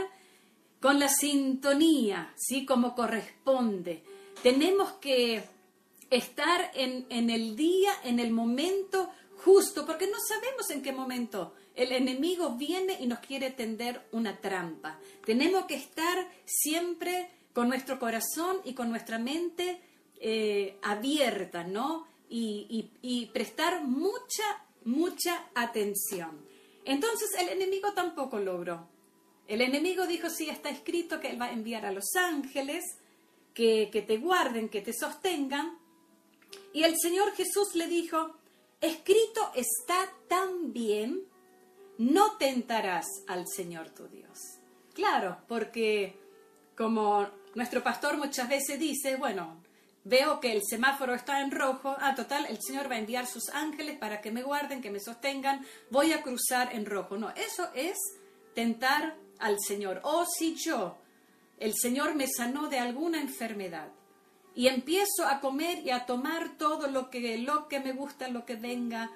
con 0.80 1.00
la 1.00 1.10
sintonía, 1.10 2.34
¿sí? 2.36 2.66
Como 2.66 2.96
corresponde. 2.96 4.04
Tenemos 4.42 4.94
que 4.94 5.44
estar 6.10 6.72
en, 6.74 7.06
en 7.10 7.30
el 7.30 7.56
día, 7.56 7.92
en 8.04 8.20
el 8.20 8.32
momento 8.32 9.12
justo, 9.44 9.86
porque 9.86 10.08
no 10.08 10.18
sabemos 10.20 10.70
en 10.70 10.82
qué 10.82 10.92
momento 10.92 11.54
el 11.76 11.92
enemigo 11.92 12.56
viene 12.56 12.98
y 13.00 13.08
nos 13.08 13.20
quiere 13.20 13.52
tender 13.52 14.06
una 14.12 14.38
trampa. 14.38 15.00
Tenemos 15.26 15.66
que 15.66 15.76
estar 15.76 16.28
siempre 16.46 17.30
con 17.54 17.70
nuestro 17.70 18.00
corazón 18.00 18.58
y 18.64 18.74
con 18.74 18.90
nuestra 18.90 19.18
mente 19.18 19.82
eh, 20.20 20.78
abierta, 20.82 21.64
¿no? 21.64 22.08
Y, 22.30 23.30
prestar 23.34 23.84
mucha, 23.84 24.44
mucha 24.86 25.50
atención. 25.56 26.46
Entonces 26.86 27.30
el 27.40 27.50
enemigo 27.50 27.94
tampoco 27.94 28.40
logró. 28.40 28.88
El 29.48 29.62
enemigo 29.62 30.06
dijo, 30.06 30.30
sí, 30.30 30.48
está 30.50 30.70
escrito 30.70 31.20
que 31.20 31.30
él 31.30 31.42
va 31.42 31.46
a 31.46 31.54
enviar 31.54 31.86
a 31.86 31.92
los 31.92 32.16
ángeles, 32.16 32.84
que, 33.54 33.90
que 33.92 34.04
te 34.04 34.18
guarden, 34.18 34.70
que 34.70 34.82
te 34.82 34.94
sostengan. 34.94 35.80
Y 36.72 36.84
el 36.84 36.96
Señor 37.00 37.32
Jesús 37.34 37.74
le 37.74 37.88
dijo, 37.88 38.36
escrito 38.80 39.52
está 39.56 40.12
tan 40.28 40.72
bien 40.72 41.30
no 42.00 42.38
tentarás 42.38 43.06
al 43.28 43.46
Señor 43.46 43.90
tu 43.90 44.08
Dios. 44.08 44.40
Claro, 44.94 45.38
porque 45.50 46.18
como 46.76 47.28
nuestro 47.56 47.84
pastor 47.84 48.18
muchas 48.18 48.48
veces 48.48 48.80
dice, 48.80 49.16
bueno, 49.16 49.62
veo 50.04 50.40
que 50.40 50.52
el 50.52 50.62
semáforo 50.64 51.14
está 51.14 51.42
en 51.42 51.52
rojo, 51.52 51.96
ah, 52.00 52.16
total, 52.16 52.46
el 52.48 52.58
Señor 52.62 52.90
va 52.90 52.96
a 52.96 53.00
enviar 53.00 53.28
sus 53.28 53.50
ángeles 53.50 53.98
para 53.98 54.22
que 54.22 54.32
me 54.32 54.44
guarden, 54.44 54.82
que 54.82 54.92
me 54.92 55.00
sostengan, 55.00 55.66
voy 55.90 56.14
a 56.14 56.22
cruzar 56.22 56.74
en 56.74 56.86
rojo. 56.86 57.18
No, 57.18 57.30
eso 57.32 57.70
es 57.74 57.98
tentar 58.54 59.16
al 59.40 59.58
Señor. 59.60 60.02
O 60.04 60.26
si 60.26 60.56
yo, 60.56 60.98
el 61.58 61.74
Señor 61.76 62.16
me 62.16 62.28
sanó 62.28 62.70
de 62.70 62.80
alguna 62.80 63.22
enfermedad 63.22 63.90
y 64.56 64.68
empiezo 64.68 65.26
a 65.26 65.40
comer 65.40 65.80
y 65.86 65.92
a 65.92 66.06
tomar 66.06 66.58
todo 66.58 66.88
lo 66.88 67.10
que, 67.10 67.38
lo 67.38 67.68
que 67.68 67.80
me 67.80 67.94
gusta, 67.94 68.30
lo 68.30 68.46
que 68.46 68.56
venga, 68.56 69.12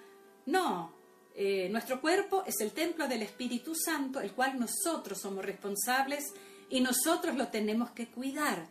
no, 0.45 0.93
eh, 1.35 1.67
nuestro 1.69 1.99
cuerpo 1.99 2.43
es 2.45 2.61
el 2.61 2.71
templo 2.71 3.07
del 3.07 3.23
Espíritu 3.23 3.73
Santo, 3.73 4.19
el 4.19 4.33
cual 4.33 4.59
nosotros 4.59 5.19
somos 5.19 5.43
responsables 5.43 6.25
y 6.69 6.81
nosotros 6.81 7.35
lo 7.35 7.47
tenemos 7.47 7.91
que 7.91 8.07
cuidar. 8.07 8.67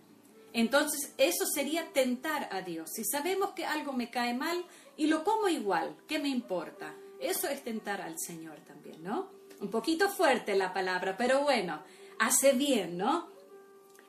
Entonces, 0.53 1.15
eso 1.17 1.47
sería 1.47 1.93
tentar 1.93 2.49
a 2.53 2.63
Dios. 2.63 2.91
Si 2.95 3.05
sabemos 3.05 3.51
que 3.53 3.65
algo 3.65 3.93
me 3.93 4.11
cae 4.11 4.35
mal 4.35 4.65
y 4.97 5.07
lo 5.07 5.25
como 5.25 5.49
igual, 5.49 5.97
¿qué 6.07 6.19
me 6.19 6.29
importa? 6.29 6.95
Eso 7.21 7.49
es 7.49 7.63
tentar 7.63 8.01
al 8.03 8.19
Señor 8.19 8.59
también, 8.67 9.03
¿no? 9.03 9.31
Un 9.61 9.71
poquito 9.71 10.09
fuerte 10.09 10.55
la 10.57 10.73
palabra, 10.73 11.17
pero 11.17 11.43
bueno, 11.43 11.83
hace 12.19 12.53
bien, 12.53 12.99
¿no? 12.99 13.29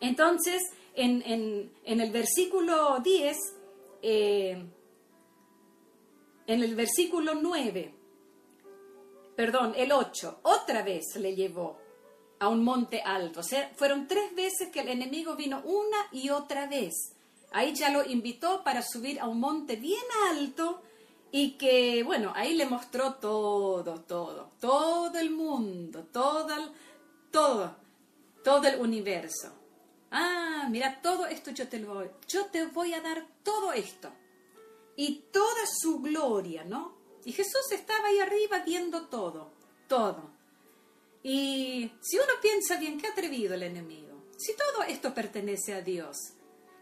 Entonces, 0.01 0.61
en, 0.95 1.71
el 1.85 2.11
versículo 2.11 2.99
10, 2.99 3.37
eh, 4.01 4.65
en 6.47 6.63
el 6.63 6.75
versículo 6.75 7.35
9, 7.35 7.93
perdón, 9.35 9.73
el 9.77 9.91
8, 9.91 10.39
otra 10.43 10.83
vez 10.83 11.15
le 11.15 11.35
llevó 11.35 11.82
a 12.43 12.49
un 12.49 12.61
monte 12.61 13.01
alto. 13.01 13.39
O 13.39 13.43
sea, 13.43 13.71
fueron 13.75 14.05
tres 14.05 14.35
veces 14.35 14.69
que 14.69 14.81
el 14.81 14.89
enemigo 14.89 15.35
vino 15.35 15.61
una 15.63 15.97
y 16.11 16.29
otra 16.29 16.67
vez. 16.67 16.93
Ahí 17.51 17.73
ya 17.73 17.89
lo 17.89 18.03
invitó 18.03 18.63
para 18.63 18.81
subir 18.81 19.19
a 19.21 19.27
un 19.27 19.39
monte 19.39 19.77
bien 19.77 20.03
alto 20.29 20.81
y 21.31 21.51
que, 21.51 22.03
bueno, 22.03 22.33
ahí 22.35 22.53
le 22.55 22.65
mostró 22.65 23.13
todo, 23.15 24.01
todo, 24.01 24.51
todo 24.59 25.17
el 25.17 25.29
mundo, 25.29 26.03
todo, 26.11 26.73
todo, 27.31 27.75
todo 28.43 28.67
el 28.67 28.81
universo. 28.81 29.53
Ah, 30.11 30.67
mira, 30.69 31.01
todo 31.01 31.25
esto 31.25 31.51
yo 31.51 31.69
te 31.69 31.79
lo 31.79 31.93
voy, 31.93 32.09
yo 32.27 32.47
te 32.47 32.65
voy 32.65 32.93
a 32.93 32.99
dar 33.01 33.25
todo 33.41 33.71
esto 33.71 34.11
y 34.97 35.23
toda 35.31 35.65
su 35.79 36.01
gloria, 36.01 36.65
¿no? 36.65 36.93
Y 37.23 37.31
Jesús 37.31 37.71
estaba 37.71 38.09
ahí 38.09 38.19
arriba 38.19 38.59
viendo 38.65 39.07
todo, 39.07 39.51
todo. 39.87 40.42
Y 41.23 41.89
si 42.01 42.17
uno 42.17 42.33
piensa 42.41 42.77
bien, 42.77 42.99
qué 42.99 43.07
atrevido 43.07 43.55
el 43.55 43.63
enemigo. 43.63 44.25
Si 44.37 44.53
todo 44.55 44.83
esto 44.83 45.13
pertenece 45.13 45.73
a 45.73 45.81
Dios. 45.81 46.17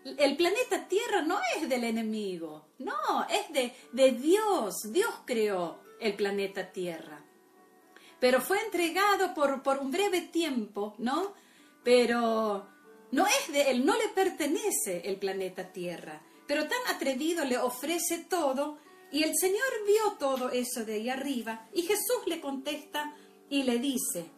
El 0.04 0.36
planeta 0.36 0.88
Tierra 0.88 1.22
no 1.22 1.40
es 1.56 1.70
del 1.70 1.84
enemigo, 1.84 2.70
no, 2.80 3.28
es 3.30 3.54
de, 3.54 3.72
de 3.92 4.12
Dios. 4.14 4.74
Dios 4.92 5.14
creó 5.26 5.80
el 6.00 6.16
planeta 6.16 6.72
Tierra. 6.72 7.24
Pero 8.20 8.42
fue 8.42 8.60
entregado 8.62 9.34
por, 9.36 9.62
por 9.62 9.78
un 9.78 9.92
breve 9.92 10.22
tiempo, 10.22 10.96
¿no? 10.98 11.34
Pero 11.84 12.68
no 13.12 13.28
es 13.28 13.54
de 13.54 13.70
él, 13.70 13.86
no 13.86 13.96
le 13.96 14.08
pertenece 14.10 15.02
el 15.06 15.18
planeta 15.18 15.72
Tierra. 15.72 16.22
Pero 16.48 16.68
tan 16.68 16.96
atrevido 16.96 17.46
le 17.46 17.58
ofrece 17.58 18.26
todo 18.30 18.80
y 19.12 19.24
el 19.24 19.36
Señor 19.38 19.86
vio 19.86 20.18
todo 20.18 20.50
eso 20.50 20.84
de 20.86 20.94
ahí 20.94 21.10
arriba 21.10 21.68
y 21.74 21.84
Jesús 21.84 22.26
le 22.26 22.42
contesta 22.42 23.16
y 23.52 23.64
le 23.64 23.80
dice, 23.80 24.32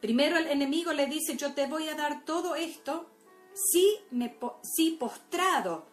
primero 0.00 0.38
el 0.38 0.48
enemigo 0.48 0.92
le 0.94 1.06
dice, 1.06 1.36
yo 1.36 1.52
te 1.52 1.66
voy 1.66 1.88
a 1.88 1.94
dar 1.94 2.24
todo 2.24 2.54
esto 2.54 3.10
si, 3.52 3.98
me, 4.10 4.38
si 4.62 4.92
postrado 4.92 5.86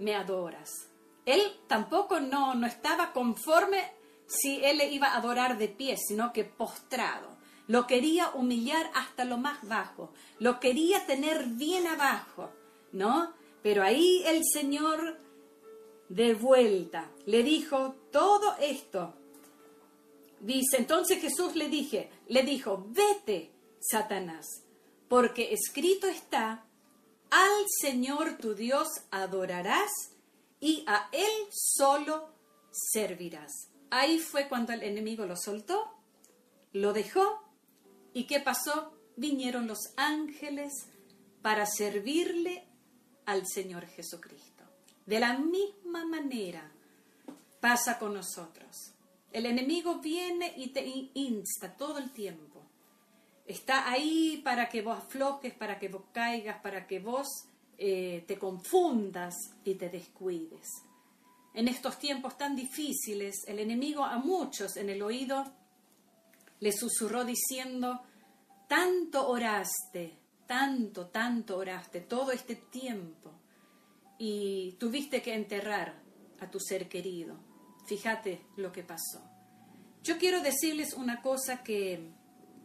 me 0.00 0.16
adoras. 0.16 0.90
Él 1.24 1.40
tampoco 1.68 2.18
no, 2.18 2.54
no 2.56 2.66
estaba 2.66 3.12
conforme 3.12 3.78
si 4.26 4.64
él 4.64 4.78
le 4.78 4.90
iba 4.90 5.06
a 5.06 5.18
adorar 5.18 5.58
de 5.58 5.68
pie, 5.68 5.96
sino 5.96 6.32
que 6.32 6.44
postrado. 6.44 7.36
Lo 7.68 7.86
quería 7.86 8.30
humillar 8.30 8.90
hasta 8.92 9.24
lo 9.24 9.38
más 9.38 9.66
bajo, 9.66 10.12
lo 10.40 10.58
quería 10.58 11.06
tener 11.06 11.46
bien 11.46 11.86
abajo, 11.86 12.50
¿no? 12.90 13.32
Pero 13.62 13.84
ahí 13.84 14.24
el 14.26 14.42
Señor 14.44 15.20
de 16.08 16.34
vuelta. 16.34 17.12
Le 17.26 17.44
dijo 17.44 17.94
todo 18.10 18.56
esto. 18.60 19.14
Dice, 20.46 20.76
entonces 20.76 21.20
Jesús 21.20 21.56
le 21.56 21.68
dije, 21.68 22.08
le 22.28 22.44
dijo, 22.44 22.86
vete, 22.90 23.50
Satanás, 23.80 24.46
porque 25.08 25.52
escrito 25.52 26.06
está, 26.06 26.64
Al 27.30 27.64
Señor 27.80 28.38
tu 28.38 28.54
Dios 28.54 28.86
adorarás 29.10 29.90
y 30.60 30.84
a 30.86 31.08
Él 31.10 31.48
solo 31.50 32.28
servirás. 32.70 33.70
Ahí 33.90 34.20
fue 34.20 34.46
cuando 34.48 34.72
el 34.72 34.84
enemigo 34.84 35.26
lo 35.26 35.36
soltó, 35.36 35.90
lo 36.72 36.92
dejó 36.92 37.42
y 38.14 38.28
¿qué 38.28 38.38
pasó? 38.38 38.92
Vinieron 39.16 39.66
los 39.66 39.94
ángeles 39.96 40.72
para 41.42 41.66
servirle 41.66 42.68
al 43.24 43.48
Señor 43.48 43.84
Jesucristo. 43.86 44.62
De 45.06 45.18
la 45.18 45.36
misma 45.38 46.06
manera 46.06 46.70
pasa 47.58 47.98
con 47.98 48.14
nosotros. 48.14 48.92
El 49.32 49.46
enemigo 49.46 50.00
viene 50.00 50.52
y 50.56 50.68
te 50.68 50.84
insta 51.14 51.76
todo 51.76 51.98
el 51.98 52.12
tiempo. 52.12 52.62
Está 53.44 53.90
ahí 53.90 54.40
para 54.44 54.68
que 54.68 54.82
vos 54.82 54.98
aflojes, 54.98 55.54
para 55.54 55.78
que 55.78 55.88
vos 55.88 56.04
caigas, 56.12 56.60
para 56.62 56.86
que 56.86 56.98
vos 56.98 57.26
eh, 57.78 58.24
te 58.26 58.38
confundas 58.38 59.34
y 59.64 59.74
te 59.74 59.88
descuides. 59.88 60.66
En 61.54 61.68
estos 61.68 61.98
tiempos 61.98 62.36
tan 62.36 62.56
difíciles, 62.56 63.44
el 63.46 63.58
enemigo 63.58 64.04
a 64.04 64.18
muchos 64.18 64.76
en 64.76 64.90
el 64.90 65.02
oído 65.02 65.44
le 66.60 66.72
susurró 66.72 67.24
diciendo, 67.24 68.02
tanto 68.68 69.28
oraste, 69.28 70.18
tanto, 70.46 71.06
tanto 71.06 71.56
oraste 71.56 72.00
todo 72.00 72.32
este 72.32 72.56
tiempo 72.56 73.32
y 74.18 74.72
tuviste 74.72 75.22
que 75.22 75.34
enterrar 75.34 76.02
a 76.40 76.50
tu 76.50 76.58
ser 76.60 76.88
querido. 76.88 77.45
Fíjate 77.86 78.40
lo 78.56 78.72
que 78.72 78.82
pasó. 78.82 79.22
Yo 80.02 80.18
quiero 80.18 80.40
decirles 80.40 80.94
una 80.94 81.22
cosa 81.22 81.62
que 81.62 82.10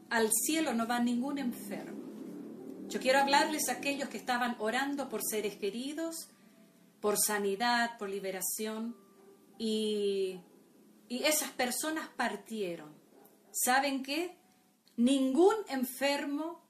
al 0.09 0.29
cielo 0.31 0.73
no 0.73 0.87
va 0.87 0.99
ningún 0.99 1.37
enfermo. 1.37 2.01
Yo 2.89 2.99
quiero 2.99 3.19
hablarles 3.19 3.69
a 3.69 3.73
aquellos 3.73 4.09
que 4.09 4.17
estaban 4.17 4.55
orando 4.59 5.09
por 5.09 5.21
seres 5.23 5.55
queridos, 5.55 6.27
por 6.99 7.17
sanidad, 7.17 7.97
por 7.97 8.09
liberación, 8.09 8.95
y, 9.57 10.39
y 11.07 11.23
esas 11.23 11.51
personas 11.51 12.09
partieron. 12.09 12.91
¿Saben 13.51 14.03
qué? 14.03 14.35
Ningún 14.97 15.55
enfermo 15.69 16.61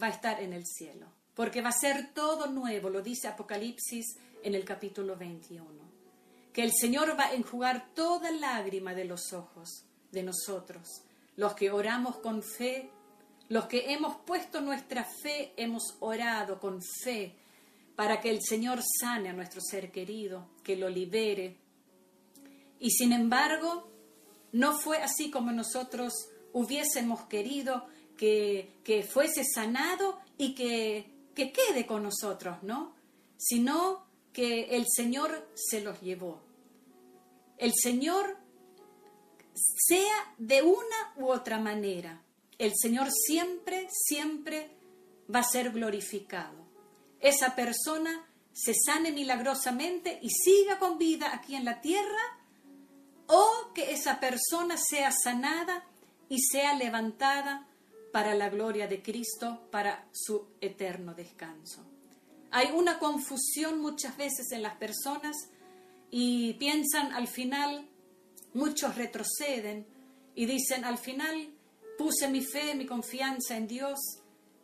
va 0.00 0.08
a 0.08 0.10
estar 0.10 0.42
en 0.42 0.52
el 0.52 0.66
cielo, 0.66 1.06
porque 1.34 1.62
va 1.62 1.70
a 1.70 1.72
ser 1.72 2.12
todo 2.12 2.48
nuevo, 2.48 2.90
lo 2.90 3.00
dice 3.00 3.28
Apocalipsis 3.28 4.18
en 4.42 4.54
el 4.54 4.64
capítulo 4.64 5.16
21. 5.16 5.89
Que 6.52 6.62
el 6.62 6.72
Señor 6.72 7.18
va 7.18 7.26
a 7.26 7.34
enjugar 7.34 7.94
toda 7.94 8.30
lágrima 8.30 8.94
de 8.94 9.04
los 9.04 9.32
ojos 9.32 9.84
de 10.10 10.22
nosotros, 10.22 11.02
los 11.36 11.54
que 11.54 11.70
oramos 11.70 12.16
con 12.16 12.42
fe, 12.42 12.90
los 13.48 13.66
que 13.66 13.92
hemos 13.92 14.16
puesto 14.24 14.60
nuestra 14.60 15.04
fe, 15.04 15.52
hemos 15.56 15.96
orado 16.00 16.58
con 16.58 16.80
fe 16.82 17.36
para 17.96 18.20
que 18.20 18.30
el 18.30 18.40
Señor 18.42 18.80
sane 18.82 19.28
a 19.28 19.32
nuestro 19.32 19.60
ser 19.60 19.92
querido, 19.92 20.48
que 20.64 20.76
lo 20.76 20.88
libere. 20.88 21.58
Y 22.78 22.90
sin 22.90 23.12
embargo, 23.12 23.90
no 24.52 24.78
fue 24.78 24.98
así 24.98 25.30
como 25.30 25.52
nosotros 25.52 26.12
hubiésemos 26.52 27.26
querido 27.26 27.86
que, 28.16 29.06
fuese 29.08 29.44
sanado 29.44 30.18
y 30.36 30.54
que, 30.54 31.10
que 31.34 31.52
quede 31.52 31.86
con 31.86 32.02
nosotros, 32.02 32.62
¿no? 32.62 32.94
Sino 33.36 34.06
que 34.32 34.76
el 34.76 34.86
Señor 34.88 35.48
se 35.54 35.80
los 35.80 36.00
llevó. 36.00 36.40
El 37.58 37.72
Señor, 37.74 38.38
sea 39.54 40.34
de 40.38 40.62
una 40.62 41.14
u 41.16 41.30
otra 41.30 41.58
manera, 41.58 42.22
el 42.58 42.72
Señor 42.74 43.08
siempre, 43.10 43.88
siempre 43.90 44.70
va 45.32 45.40
a 45.40 45.44
ser 45.44 45.70
glorificado. 45.72 46.58
Esa 47.20 47.54
persona 47.54 48.26
se 48.52 48.74
sane 48.74 49.12
milagrosamente 49.12 50.18
y 50.22 50.30
siga 50.30 50.78
con 50.78 50.98
vida 50.98 51.34
aquí 51.34 51.54
en 51.54 51.64
la 51.64 51.80
tierra, 51.80 52.38
o 53.26 53.72
que 53.74 53.92
esa 53.92 54.20
persona 54.20 54.76
sea 54.76 55.12
sanada 55.12 55.84
y 56.28 56.40
sea 56.40 56.74
levantada 56.74 57.68
para 58.12 58.34
la 58.34 58.48
gloria 58.48 58.88
de 58.88 59.02
Cristo, 59.02 59.68
para 59.70 60.08
su 60.12 60.48
eterno 60.60 61.14
descanso. 61.14 61.89
Hay 62.50 62.70
una 62.74 62.98
confusión 62.98 63.80
muchas 63.80 64.16
veces 64.16 64.50
en 64.52 64.62
las 64.62 64.76
personas 64.76 65.36
y 66.10 66.54
piensan 66.54 67.12
al 67.12 67.28
final, 67.28 67.88
muchos 68.54 68.96
retroceden 68.96 69.86
y 70.34 70.46
dicen 70.46 70.84
al 70.84 70.98
final 70.98 71.54
puse 71.96 72.28
mi 72.28 72.42
fe, 72.42 72.74
mi 72.74 72.86
confianza 72.86 73.56
en 73.56 73.68
Dios, 73.68 73.98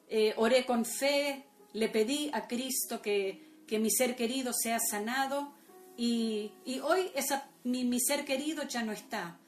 eh, 0.08 0.32
oré 0.36 0.64
con 0.64 0.84
fe, 0.84 1.44
le 1.74 1.88
pedí 1.88 2.30
a 2.32 2.48
Cristo 2.48 3.02
que, 3.02 3.62
que 3.66 3.78
mi 3.78 3.90
ser 3.90 4.16
querido 4.16 4.52
sea 4.52 4.78
sanado 4.80 5.52
y, 5.96 6.52
y 6.64 6.80
hoy 6.80 7.10
esa, 7.14 7.50
mi, 7.64 7.84
mi 7.84 8.00
ser 8.00 8.24
querido 8.24 8.62
ya 8.64 8.82
no 8.82 8.92
está. 8.92 9.38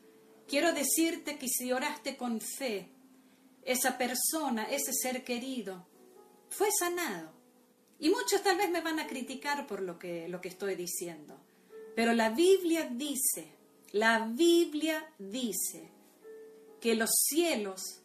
Quiero 0.47 0.73
decirte 0.73 1.39
que 1.39 1.49
si 1.49 1.73
oraste 1.73 2.17
con 2.17 2.41
fe, 2.41 2.89
esa 3.65 3.99
persona, 3.99 4.65
ese 4.65 4.93
ser 4.93 5.25
querido, 5.25 5.87
fue 6.49 6.69
sanado. 6.71 7.38
Y 7.99 8.11
muchos 8.11 8.43
tal 8.43 8.57
vez 8.57 8.71
me 8.71 8.81
van 8.81 9.01
a 9.01 9.07
criticar 9.07 9.67
por 9.67 9.83
lo 9.83 9.99
que, 9.99 10.29
lo 10.29 10.41
que 10.41 10.49
estoy 10.49 10.77
diciendo. 10.77 11.37
Pero 11.97 12.13
la 12.13 12.31
Biblia 12.31 12.89
dice, 12.91 13.53
la 13.93 14.27
Biblia 14.27 15.05
dice 15.19 15.91
que 16.81 16.95
los 16.95 17.11
cielos, 17.29 18.01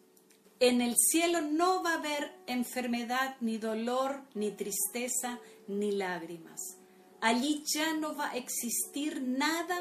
en 0.60 0.82
el 0.82 0.96
cielo 0.96 1.42
no 1.42 1.84
va 1.84 1.94
a 1.94 2.00
haber 2.00 2.34
enfermedad, 2.48 3.36
ni 3.40 3.58
dolor, 3.58 4.24
ni 4.34 4.52
tristeza, 4.52 5.40
ni 5.68 5.92
lágrimas. 5.92 6.60
Allí 7.22 7.64
ya 7.74 7.94
no 7.94 8.16
va 8.16 8.32
a 8.32 8.38
existir 8.38 9.22
nada 9.22 9.78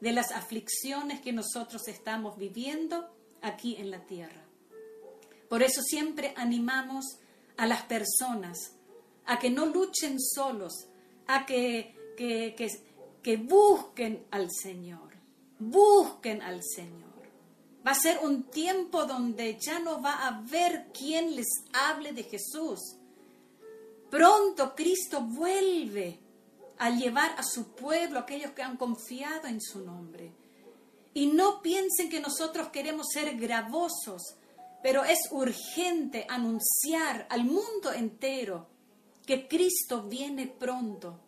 de 0.00 0.12
las 0.12 0.32
aflicciones 0.32 1.20
que 1.20 1.32
nosotros 1.32 1.88
estamos 1.88 2.36
viviendo 2.36 3.08
aquí 3.40 3.76
en 3.76 3.90
la 3.90 4.04
tierra. 4.04 4.44
Por 5.48 5.62
eso 5.62 5.80
siempre 5.82 6.34
animamos 6.36 7.04
a 7.56 7.66
las 7.66 7.82
personas 7.82 8.74
a 9.26 9.38
que 9.38 9.50
no 9.50 9.66
luchen 9.66 10.20
solos, 10.20 10.86
a 11.26 11.46
que, 11.46 11.94
que, 12.16 12.54
que, 13.22 13.36
busquen 13.36 14.26
al 14.30 14.50
Señor, 14.50 15.14
busquen 15.58 16.42
al 16.42 16.62
Señor. 16.62 17.04
Va 17.86 17.92
a 17.92 17.94
ser 17.94 18.18
un 18.22 18.44
tiempo 18.44 19.04
donde 19.04 19.58
ya 19.60 19.78
no 19.78 20.00
va 20.00 20.14
a 20.14 20.28
haber 20.28 20.90
quien 20.92 21.36
les 21.36 21.48
hable 21.72 22.12
de 22.12 22.22
Jesús. 22.24 22.96
Pronto 24.10 24.74
Cristo 24.74 25.22
vuelve 25.22 26.18
a 26.78 26.90
llevar 26.90 27.34
a 27.36 27.42
su 27.42 27.74
pueblo, 27.74 28.20
aquellos 28.20 28.52
que 28.52 28.62
han 28.62 28.76
confiado 28.76 29.48
en 29.48 29.60
su 29.60 29.80
nombre. 29.80 30.32
Y 31.12 31.26
no 31.26 31.62
piensen 31.62 32.08
que 32.08 32.20
nosotros 32.20 32.68
queremos 32.68 33.08
ser 33.12 33.36
gravosos, 33.36 34.36
pero 34.82 35.04
es 35.04 35.18
urgente 35.30 36.26
anunciar 36.28 37.26
al 37.30 37.44
mundo 37.44 37.92
entero 37.94 38.73
que 39.26 39.48
Cristo 39.48 40.02
viene 40.02 40.46
pronto. 40.46 41.18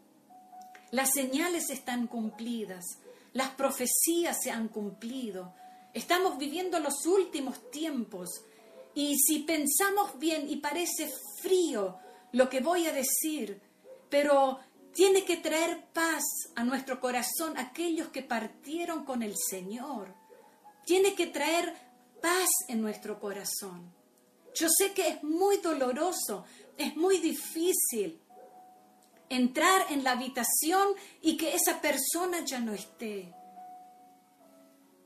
Las 0.91 1.13
señales 1.13 1.71
están 1.71 2.07
cumplidas, 2.07 2.85
las 3.33 3.51
profecías 3.51 4.37
se 4.43 4.51
han 4.51 4.69
cumplido. 4.69 5.55
Estamos 5.93 6.39
viviendo 6.39 6.79
los 6.79 7.07
últimos 7.07 7.71
tiempos 7.71 8.29
y 8.95 9.17
si 9.19 9.41
pensamos 9.41 10.19
bien 10.19 10.49
y 10.49 10.57
parece 10.57 11.11
frío 11.41 11.99
lo 12.33 12.49
que 12.49 12.61
voy 12.61 12.87
a 12.87 12.93
decir, 12.93 13.61
pero 14.09 14.61
tiene 14.93 15.25
que 15.25 15.37
traer 15.37 15.85
paz 15.93 16.25
a 16.55 16.65
nuestro 16.65 17.01
corazón 17.01 17.59
aquellos 17.59 18.09
que 18.09 18.23
partieron 18.23 19.05
con 19.05 19.23
el 19.23 19.35
Señor. 19.37 20.15
Tiene 20.87 21.15
que 21.15 21.27
traer 21.27 21.75
paz 22.23 22.49
en 22.69 22.81
nuestro 22.81 23.21
corazón. 23.21 23.93
Yo 24.55 24.69
sé 24.71 24.93
que 24.95 25.09
es 25.09 25.23
muy 25.23 25.59
doloroso, 25.59 26.47
es 26.79 26.97
muy 26.97 27.19
difícil 27.19 28.21
entrar 29.29 29.87
en 29.91 30.05
la 30.05 30.13
habitación 30.13 30.89
y 31.21 31.37
que 31.37 31.55
esa 31.55 31.81
persona 31.81 32.45
ya 32.45 32.61
no 32.61 32.73
esté. 32.73 33.33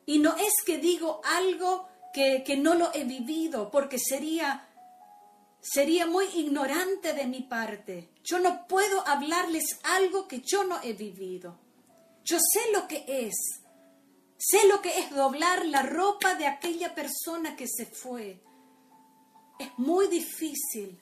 Y 0.06 0.18
no 0.18 0.36
es 0.36 0.52
que 0.66 0.78
digo 0.78 1.20
algo 1.24 1.88
que, 2.12 2.42
que 2.44 2.56
no 2.56 2.74
lo 2.74 2.92
he 2.94 3.04
vivido, 3.04 3.70
porque 3.70 3.98
sería, 3.98 4.68
sería 5.60 6.06
muy 6.06 6.26
ignorante 6.34 7.12
de 7.12 7.26
mi 7.26 7.42
parte. 7.42 8.10
Yo 8.24 8.38
no 8.40 8.66
puedo 8.66 9.06
hablarles 9.06 9.78
algo 9.84 10.26
que 10.26 10.40
yo 10.40 10.64
no 10.64 10.80
he 10.82 10.92
vivido. 10.92 11.58
Yo 12.24 12.38
sé 12.38 12.60
lo 12.72 12.86
que 12.88 13.04
es. 13.06 13.34
Sé 14.36 14.66
lo 14.68 14.80
que 14.80 14.98
es 14.98 15.10
doblar 15.10 15.66
la 15.66 15.82
ropa 15.82 16.34
de 16.34 16.46
aquella 16.46 16.94
persona 16.94 17.56
que 17.56 17.66
se 17.68 17.86
fue. 17.86 18.42
Es 19.58 19.68
muy 19.78 20.08
difícil, 20.08 20.98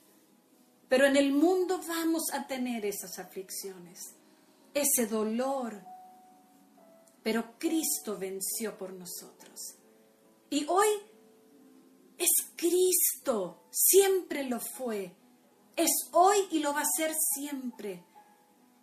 pero 0.89 1.05
en 1.05 1.15
el 1.15 1.31
mundo 1.31 1.79
vamos 1.87 2.23
a 2.33 2.47
tener 2.47 2.83
esas 2.83 3.19
aflicciones, 3.19 4.15
ese 4.73 5.05
dolor. 5.05 5.79
Pero 7.21 7.59
Cristo 7.59 8.17
venció 8.17 8.75
por 8.75 8.91
nosotros. 8.93 9.75
Y 10.49 10.65
hoy 10.67 10.87
es 12.17 12.29
Cristo, 12.55 13.63
siempre 13.69 14.43
lo 14.43 14.59
fue, 14.59 15.15
Es 15.75 16.09
hoy 16.11 16.37
y 16.51 16.59
lo 16.59 16.73
va 16.73 16.81
a 16.81 16.97
ser 16.97 17.13
siempre. 17.15 18.03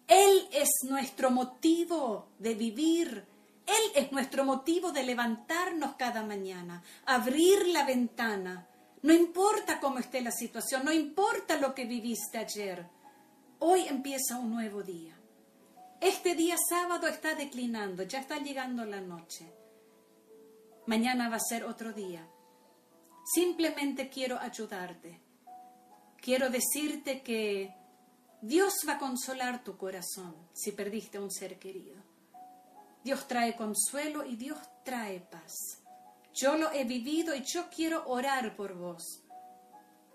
Él 0.06 0.48
es 0.52 0.68
nuestro 0.88 1.30
motivo 1.30 2.28
de 2.38 2.54
vivir. 2.54 3.26
Él 3.66 3.92
es 3.94 4.12
nuestro 4.12 4.44
motivo 4.44 4.92
de 4.92 5.02
levantarnos 5.02 5.96
cada 5.96 6.22
mañana, 6.22 6.82
abrir 7.04 7.66
la 7.66 7.84
ventana. 7.84 8.66
No 9.06 9.12
importa 9.12 9.78
cómo 9.78 10.00
esté 10.00 10.20
la 10.20 10.32
situación, 10.32 10.84
no 10.84 10.92
importa 10.92 11.58
lo 11.58 11.76
que 11.76 11.84
viviste 11.84 12.38
ayer. 12.38 12.84
Hoy 13.60 13.86
empieza 13.86 14.36
un 14.36 14.50
nuevo 14.50 14.82
día. 14.82 15.16
Este 16.00 16.34
día 16.34 16.56
sábado 16.68 17.06
está 17.06 17.36
declinando, 17.36 18.02
ya 18.02 18.18
está 18.18 18.38
llegando 18.38 18.84
la 18.84 19.00
noche. 19.00 19.48
Mañana 20.86 21.28
va 21.28 21.36
a 21.36 21.48
ser 21.48 21.62
otro 21.62 21.92
día. 21.92 22.28
Simplemente 23.32 24.08
quiero 24.08 24.40
ayudarte. 24.40 25.20
Quiero 26.20 26.50
decirte 26.50 27.22
que 27.22 27.76
Dios 28.42 28.74
va 28.88 28.94
a 28.94 28.98
consolar 28.98 29.62
tu 29.62 29.76
corazón 29.76 30.34
si 30.52 30.72
perdiste 30.72 31.18
a 31.18 31.20
un 31.20 31.30
ser 31.30 31.60
querido. 31.60 32.02
Dios 33.04 33.28
trae 33.28 33.54
consuelo 33.54 34.24
y 34.24 34.34
Dios 34.34 34.58
trae 34.82 35.20
paz. 35.20 35.85
Yo 36.36 36.56
lo 36.56 36.70
he 36.70 36.84
vivido 36.84 37.34
y 37.34 37.42
yo 37.42 37.68
quiero 37.74 38.06
orar 38.06 38.56
por 38.56 38.74
vos. 38.74 39.22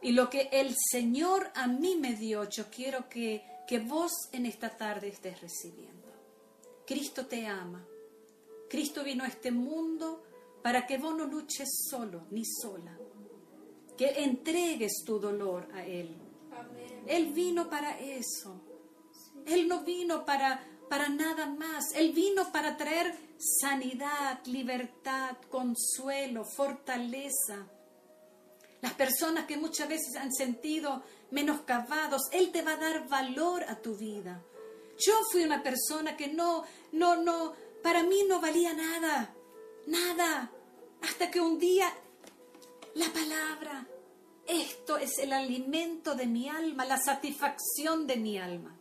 Y 0.01 0.12
lo 0.12 0.29
que 0.29 0.49
el 0.51 0.75
Señor 0.75 1.51
a 1.55 1.67
mí 1.67 1.95
me 1.95 2.13
dio, 2.13 2.47
yo 2.47 2.65
quiero 2.69 3.10
que, 3.10 3.43
que 3.67 3.79
vos 3.79 4.12
en 4.31 4.45
esta 4.45 4.69
tarde 4.69 5.07
estés 5.07 5.41
recibiendo. 5.41 6.07
Cristo 6.86 7.25
te 7.25 7.47
ama. 7.47 7.86
Cristo 8.69 9.03
vino 9.03 9.23
a 9.23 9.27
este 9.27 9.51
mundo 9.51 10.23
para 10.62 10.86
que 10.86 10.97
vos 10.97 11.15
no 11.15 11.25
luches 11.25 11.69
solo 11.89 12.27
ni 12.31 12.43
sola, 12.45 12.97
que 13.97 14.23
entregues 14.23 15.03
tu 15.05 15.19
dolor 15.19 15.67
a 15.73 15.86
Él. 15.86 16.15
Él 17.07 17.34
vino 17.34 17.69
para 17.69 17.99
eso. 17.99 18.62
Él 19.45 19.67
no 19.67 19.84
vino 19.84 20.25
para, 20.25 20.63
para 20.91 21.08
nada 21.08 21.45
más. 21.45 21.86
Él 21.95 22.12
vino 22.12 22.51
para 22.51 22.75
traer 22.75 23.15
sanidad, 23.38 24.45
libertad, 24.45 25.38
consuelo, 25.49 26.43
fortaleza. 26.43 27.65
Las 28.82 28.93
personas 28.95 29.45
que 29.45 29.56
muchas 29.56 29.88
veces 29.88 30.17
han 30.17 30.34
sentido 30.34 31.01
menoscabados, 31.30 32.23
Él 32.34 32.51
te 32.51 32.62
va 32.62 32.73
a 32.73 32.77
dar 32.77 33.08
valor 33.08 33.63
a 33.69 33.77
tu 33.77 33.95
vida. 33.95 34.43
Yo 34.99 35.13
fui 35.32 35.45
una 35.45 35.63
persona 35.63 36.17
que 36.17 36.27
no, 36.27 36.65
no, 36.91 37.15
no, 37.15 37.54
para 37.82 38.04
mí 38.04 38.25
no 38.27 38.41
valía 38.41 38.73
nada 38.73 39.34
nada, 39.88 40.51
hasta 41.01 41.32
que 41.32 41.39
un 41.39 41.58
día 41.58 41.91
la 42.95 43.12
palabra, 43.12 43.88
esto 44.45 44.97
es 44.97 45.17
el 45.19 45.34
alimento 45.34 46.15
de 46.15 46.27
mi 46.27 46.49
alma, 46.49 46.86
la 46.86 46.97
satisfacción 46.97 48.06
de 48.08 48.17
mi 48.17 48.38
alma. 48.38 48.77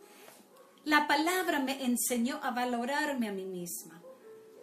La 0.85 1.07
palabra 1.07 1.59
me 1.59 1.83
enseñó 1.83 2.39
a 2.41 2.51
valorarme 2.51 3.27
a 3.27 3.31
mí 3.31 3.45
misma. 3.45 4.01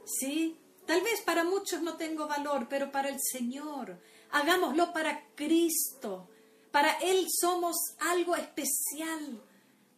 ¿Sí? 0.05 0.59
Tal 0.87 1.03
vez 1.03 1.21
para 1.21 1.45
muchos 1.45 1.83
no 1.83 1.97
tengo 1.97 2.27
valor, 2.27 2.67
pero 2.69 2.91
para 2.91 3.09
el 3.09 3.21
Señor. 3.21 4.01
Hagámoslo 4.31 4.93
para 4.93 5.29
Cristo. 5.35 6.29
Para 6.71 6.93
Él 6.99 7.27
somos 7.29 7.77
algo 8.01 8.35
especial. 8.35 9.43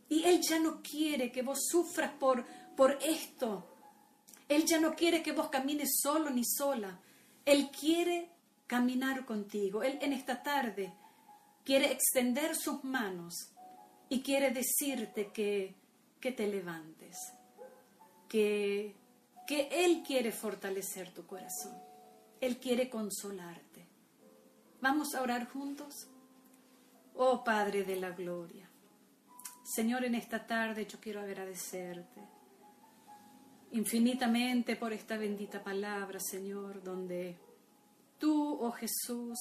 Y 0.09 0.24
Él 0.24 0.40
ya 0.42 0.59
no 0.59 0.83
quiere 0.83 1.30
que 1.30 1.42
vos 1.42 1.66
sufras 1.68 2.12
por, 2.18 2.44
por 2.76 2.98
esto. 3.02 3.66
Él 4.48 4.64
ya 4.66 4.80
no 4.80 4.94
quiere 4.94 5.22
que 5.22 5.33
vos 5.33 5.48
camines 5.48 6.00
solo 6.02 6.28
ni 6.28 6.44
sola. 6.44 6.98
Él 7.44 7.70
quiere 7.70 8.30
caminar 8.66 9.24
contigo. 9.24 9.83
Él 9.83 9.98
en 10.02 10.12
esta 10.12 10.42
tarde 10.42 10.92
quiere 11.64 11.92
extender 11.92 12.56
sus 12.56 12.83
manos 12.83 13.52
y 14.09 14.22
quiere 14.22 14.50
decirte 14.50 15.30
que, 15.33 15.76
que 16.20 16.33
te 16.33 16.46
levantes, 16.46 17.16
que, 18.28 18.94
que 19.46 19.68
Él 19.85 20.02
quiere 20.06 20.33
fortalecer 20.33 21.12
tu 21.12 21.26
corazón. 21.26 21.76
Él 22.40 22.59
quiere 22.59 22.88
consolarte. 22.88 23.87
Vamos 24.80 25.14
a 25.14 25.22
orar 25.22 25.48
juntos. 25.48 26.09
Oh 27.14 27.42
Padre 27.44 27.85
de 27.85 27.96
la 27.96 28.11
Gloria. 28.11 28.68
Señor, 29.64 30.04
en 30.04 30.14
esta 30.14 30.46
tarde 30.46 30.87
yo 30.87 30.98
quiero 31.00 31.20
agradecerte 31.20 32.20
infinitamente 33.72 34.76
por 34.76 34.92
esta 34.92 35.16
bendita 35.16 35.62
palabra, 35.62 36.18
Señor, 36.18 36.83
donde 36.83 37.38
tú, 38.18 38.59
oh 38.61 38.72
Jesús, 38.72 39.38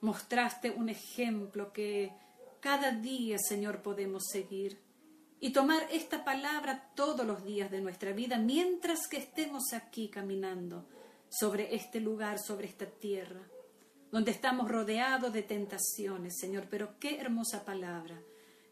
mostraste 0.00 0.70
un 0.70 0.88
ejemplo 0.88 1.72
que 1.72 2.12
cada 2.60 2.90
día, 2.90 3.36
Señor, 3.38 3.82
podemos 3.82 4.24
seguir 4.30 4.78
y 5.40 5.50
tomar 5.50 5.82
esta 5.90 6.22
palabra 6.22 6.90
todos 6.94 7.26
los 7.26 7.44
días 7.44 7.70
de 7.70 7.80
nuestra 7.80 8.12
vida 8.12 8.36
mientras 8.36 9.08
que 9.08 9.16
estemos 9.16 9.72
aquí 9.72 10.08
caminando 10.08 10.86
sobre 11.30 11.74
este 11.74 12.00
lugar, 12.00 12.38
sobre 12.38 12.66
esta 12.66 12.86
tierra, 12.86 13.40
donde 14.10 14.32
estamos 14.32 14.70
rodeados 14.70 15.32
de 15.32 15.42
tentaciones, 15.42 16.38
Señor, 16.38 16.66
pero 16.68 16.98
qué 16.98 17.18
hermosa 17.20 17.64
palabra. 17.64 18.20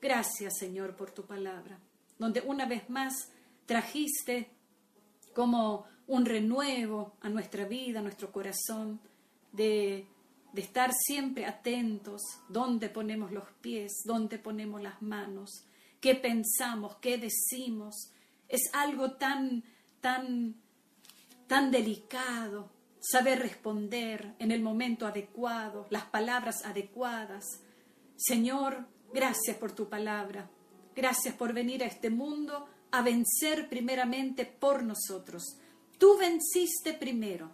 Gracias, 0.01 0.59
Señor, 0.59 0.95
por 0.97 1.11
tu 1.11 1.25
palabra, 1.25 1.79
donde 2.19 2.41
una 2.41 2.67
vez 2.67 2.91
más 2.91 3.15
trajiste 3.65 4.51
como 5.35 5.87
un 6.07 6.27
renuevo 6.27 7.17
a 7.21 7.29
nuestra 7.29 7.65
vida, 7.65 8.01
a 8.01 8.03
nuestro 8.03 8.31
corazón, 8.33 9.01
de, 9.53 10.07
de 10.53 10.61
estar 10.61 10.93
siempre 10.93 11.47
atentos, 11.47 12.21
dónde 12.49 12.89
ponemos 12.89 13.33
los 13.33 13.49
pies, 13.61 13.93
dónde 14.05 14.39
ponemos 14.39 14.83
las 14.83 15.01
manos, 15.01 15.65
qué 16.01 16.15
pensamos, 16.15 16.97
qué 16.97 17.19
decimos. 17.19 18.11
Es 18.49 18.71
algo 18.73 19.13
tan, 19.13 19.65
tan, 20.01 20.55
tan 21.47 21.71
delicado 21.71 22.71
saber 23.01 23.41
responder 23.41 24.35
en 24.39 24.51
el 24.51 24.63
momento 24.63 25.07
adecuado, 25.07 25.87
las 25.91 26.05
palabras 26.07 26.65
adecuadas. 26.65 27.45
Señor, 28.17 28.87
gracias 29.13 29.57
por 29.57 29.73
tu 29.73 29.89
palabra. 29.89 30.51
Gracias 30.95 31.35
por 31.35 31.53
venir 31.53 31.83
a 31.85 31.87
este 31.87 32.11
mundo 32.11 32.69
a 32.91 33.03
vencer 33.03 33.69
primeramente 33.69 34.47
por 34.47 34.83
nosotros. 34.83 35.45
Tú 35.99 36.17
venciste 36.19 36.93
primero 36.95 37.51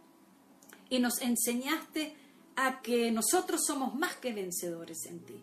y 0.89 0.99
nos 0.99 1.21
enseñaste 1.21 2.17
a 2.57 2.81
que 2.81 3.11
nosotros 3.11 3.63
somos 3.67 3.95
más 3.95 4.17
que 4.17 4.33
vencedores 4.33 5.07
en 5.07 5.21
ti. 5.25 5.43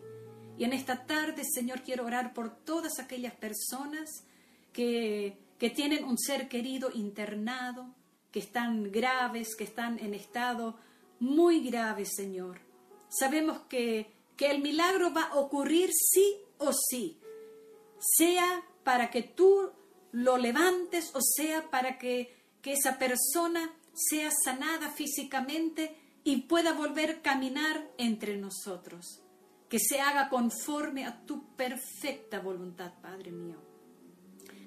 Y 0.58 0.64
en 0.64 0.72
esta 0.72 1.06
tarde, 1.06 1.42
Señor, 1.44 1.82
quiero 1.82 2.04
orar 2.04 2.34
por 2.34 2.56
todas 2.64 2.98
aquellas 2.98 3.34
personas 3.34 4.24
que, 4.72 5.38
que 5.58 5.70
tienen 5.70 6.04
un 6.04 6.18
ser 6.18 6.48
querido 6.48 6.90
internado, 6.92 7.94
que 8.30 8.38
están 8.38 8.90
graves, 8.90 9.54
que 9.56 9.64
están 9.64 9.98
en 9.98 10.14
estado 10.14 10.76
muy 11.20 11.60
grave, 11.68 12.04
Señor. 12.04 12.60
Sabemos 13.08 13.60
que, 13.68 14.12
que 14.36 14.50
el 14.50 14.60
milagro 14.60 15.12
va 15.12 15.24
a 15.24 15.36
ocurrir 15.36 15.90
sí 15.92 16.36
o 16.58 16.72
sí, 16.72 17.20
sea 17.98 18.64
para 18.82 19.10
que 19.10 19.22
tú 19.22 19.70
lo 20.12 20.36
levantes, 20.36 21.10
o 21.14 21.20
sea, 21.20 21.70
para 21.70 21.98
que, 21.98 22.34
que 22.60 22.72
esa 22.72 22.98
persona 22.98 23.72
sea 23.94 24.30
sanada 24.44 24.90
físicamente 24.90 25.96
y 26.24 26.42
pueda 26.42 26.72
volver 26.72 27.10
a 27.10 27.22
caminar 27.22 27.90
entre 27.98 28.36
nosotros. 28.36 29.21
Que 29.72 29.78
se 29.78 30.02
haga 30.02 30.28
conforme 30.28 31.06
a 31.06 31.24
tu 31.24 31.56
perfecta 31.56 32.40
voluntad, 32.40 32.92
Padre 33.00 33.32
mío. 33.32 33.56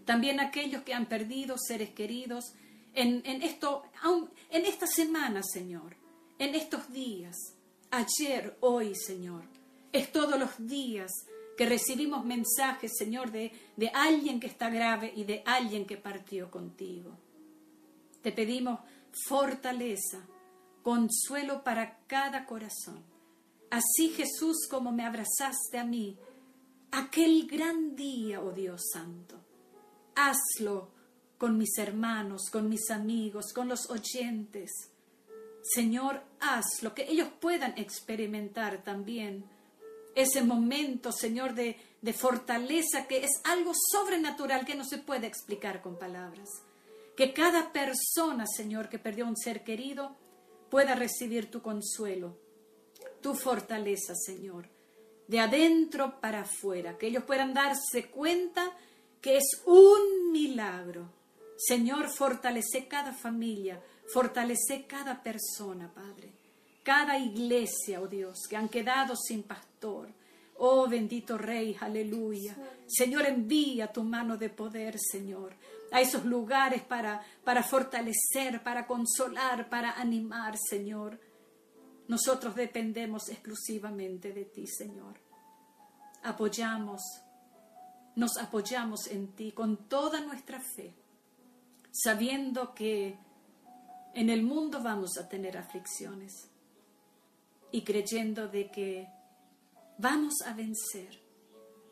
También 0.03 0.39
aquellos 0.39 0.81
que 0.81 0.95
han 0.95 1.05
perdido 1.05 1.59
seres 1.59 1.91
queridos 1.91 2.55
en, 2.95 3.21
en, 3.23 3.43
esto, 3.43 3.83
en 4.49 4.65
esta 4.65 4.87
semana, 4.87 5.43
Señor, 5.43 5.95
en 6.39 6.55
estos 6.55 6.91
días, 6.91 7.35
ayer, 7.91 8.57
hoy, 8.61 8.95
Señor, 8.95 9.43
es 9.91 10.11
todos 10.11 10.39
los 10.39 10.49
días 10.57 11.11
que 11.55 11.67
recibimos 11.67 12.25
mensajes, 12.25 12.93
Señor, 12.97 13.29
de, 13.31 13.51
de 13.77 13.89
alguien 13.89 14.39
que 14.39 14.47
está 14.47 14.71
grave 14.71 15.13
y 15.15 15.23
de 15.25 15.43
alguien 15.45 15.85
que 15.85 15.97
partió 15.97 16.49
contigo. 16.49 17.15
Te 18.23 18.31
pedimos 18.31 18.79
fortaleza, 19.27 20.25
consuelo 20.81 21.63
para 21.63 21.99
cada 22.07 22.47
corazón. 22.47 23.14
Así 23.69 24.09
Jesús 24.09 24.67
como 24.69 24.91
me 24.91 25.05
abrazaste 25.05 25.77
a 25.77 25.83
mí, 25.83 26.17
aquel 26.91 27.47
gran 27.47 27.95
día, 27.95 28.41
oh 28.41 28.51
Dios 28.51 28.81
Santo. 28.91 29.41
Hazlo 30.15 30.91
con 31.37 31.57
mis 31.57 31.77
hermanos, 31.77 32.49
con 32.51 32.69
mis 32.69 32.89
amigos, 32.89 33.51
con 33.53 33.67
los 33.67 33.89
oyentes. 33.89 34.71
Señor, 35.61 36.21
hazlo, 36.39 36.93
que 36.93 37.09
ellos 37.09 37.27
puedan 37.39 37.77
experimentar 37.77 38.83
también 38.83 39.45
ese 40.15 40.43
momento, 40.43 41.11
Señor, 41.11 41.53
de, 41.55 41.77
de 42.01 42.13
fortaleza 42.13 43.07
que 43.07 43.23
es 43.23 43.41
algo 43.43 43.73
sobrenatural 43.91 44.65
que 44.65 44.75
no 44.75 44.85
se 44.85 44.99
puede 44.99 45.27
explicar 45.27 45.81
con 45.81 45.97
palabras. 45.97 46.49
Que 47.17 47.33
cada 47.33 47.73
persona, 47.73 48.45
Señor, 48.45 48.89
que 48.89 48.99
perdió 48.99 49.25
un 49.25 49.35
ser 49.35 49.63
querido, 49.63 50.15
pueda 50.69 50.95
recibir 50.95 51.51
tu 51.51 51.61
consuelo, 51.61 52.37
tu 53.25 53.33
fortaleza, 53.33 54.13
Señor. 54.13 54.69
de 55.27 55.39
adentro 55.39 56.21
para 56.21 56.41
afuera, 56.41 56.95
que 56.95 57.07
ellos 57.07 57.23
puedan 57.23 57.55
darse 57.55 58.11
cuenta 58.11 58.71
que 59.19 59.37
es 59.37 59.63
un 59.65 60.31
milagro. 60.31 61.09
Señor, 61.57 62.09
fortalece 62.09 62.87
cada 62.87 63.11
familia, 63.11 63.81
fortalece 64.13 64.85
cada 64.85 65.23
persona, 65.23 65.91
Padre, 65.91 66.33
cada 66.83 67.17
iglesia, 67.17 67.99
oh 67.99 68.07
Dios, 68.07 68.41
que 68.47 68.55
han 68.55 68.69
quedado 68.69 69.15
sin 69.15 69.41
pastor. 69.41 70.09
Oh 70.57 70.87
bendito 70.87 71.35
Rey, 71.35 71.75
aleluya. 71.79 72.55
Señor, 72.85 73.25
envía 73.25 73.91
tu 73.91 74.03
mano 74.03 74.37
de 74.37 74.51
poder, 74.51 74.99
Señor, 74.99 75.55
a 75.91 75.99
esos 75.99 76.25
lugares 76.25 76.83
para, 76.83 77.25
para 77.43 77.63
fortalecer, 77.63 78.61
para 78.61 78.85
consolar, 78.85 79.67
para 79.67 79.93
animar, 79.93 80.55
Señor. 80.59 81.19
Nosotros 82.07 82.55
dependemos 82.55 83.29
exclusivamente 83.29 84.31
de 84.31 84.45
ti, 84.45 84.67
Señor. 84.67 85.19
Apoyamos, 86.23 87.01
nos 88.15 88.37
apoyamos 88.37 89.07
en 89.07 89.33
ti 89.33 89.51
con 89.51 89.87
toda 89.87 90.21
nuestra 90.21 90.59
fe, 90.59 90.93
sabiendo 91.91 92.73
que 92.73 93.17
en 94.13 94.29
el 94.29 94.43
mundo 94.43 94.81
vamos 94.81 95.17
a 95.17 95.27
tener 95.27 95.57
aflicciones 95.57 96.49
y 97.71 97.83
creyendo 97.83 98.47
de 98.47 98.71
que 98.71 99.07
vamos 99.97 100.35
a 100.45 100.53
vencer 100.53 101.19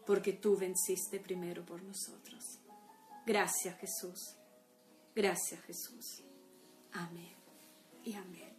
porque 0.06 0.34
tú 0.34 0.58
venciste 0.58 1.19
primero 1.19 1.65
por 1.65 1.82
nosotros. 1.82 2.43
Gracias 3.26 3.78
Jesús. 3.80 4.36
Gracias 5.15 5.62
Jesús. 5.62 6.23
Amén 6.93 7.36
y 8.04 8.13
amén. 8.13 8.52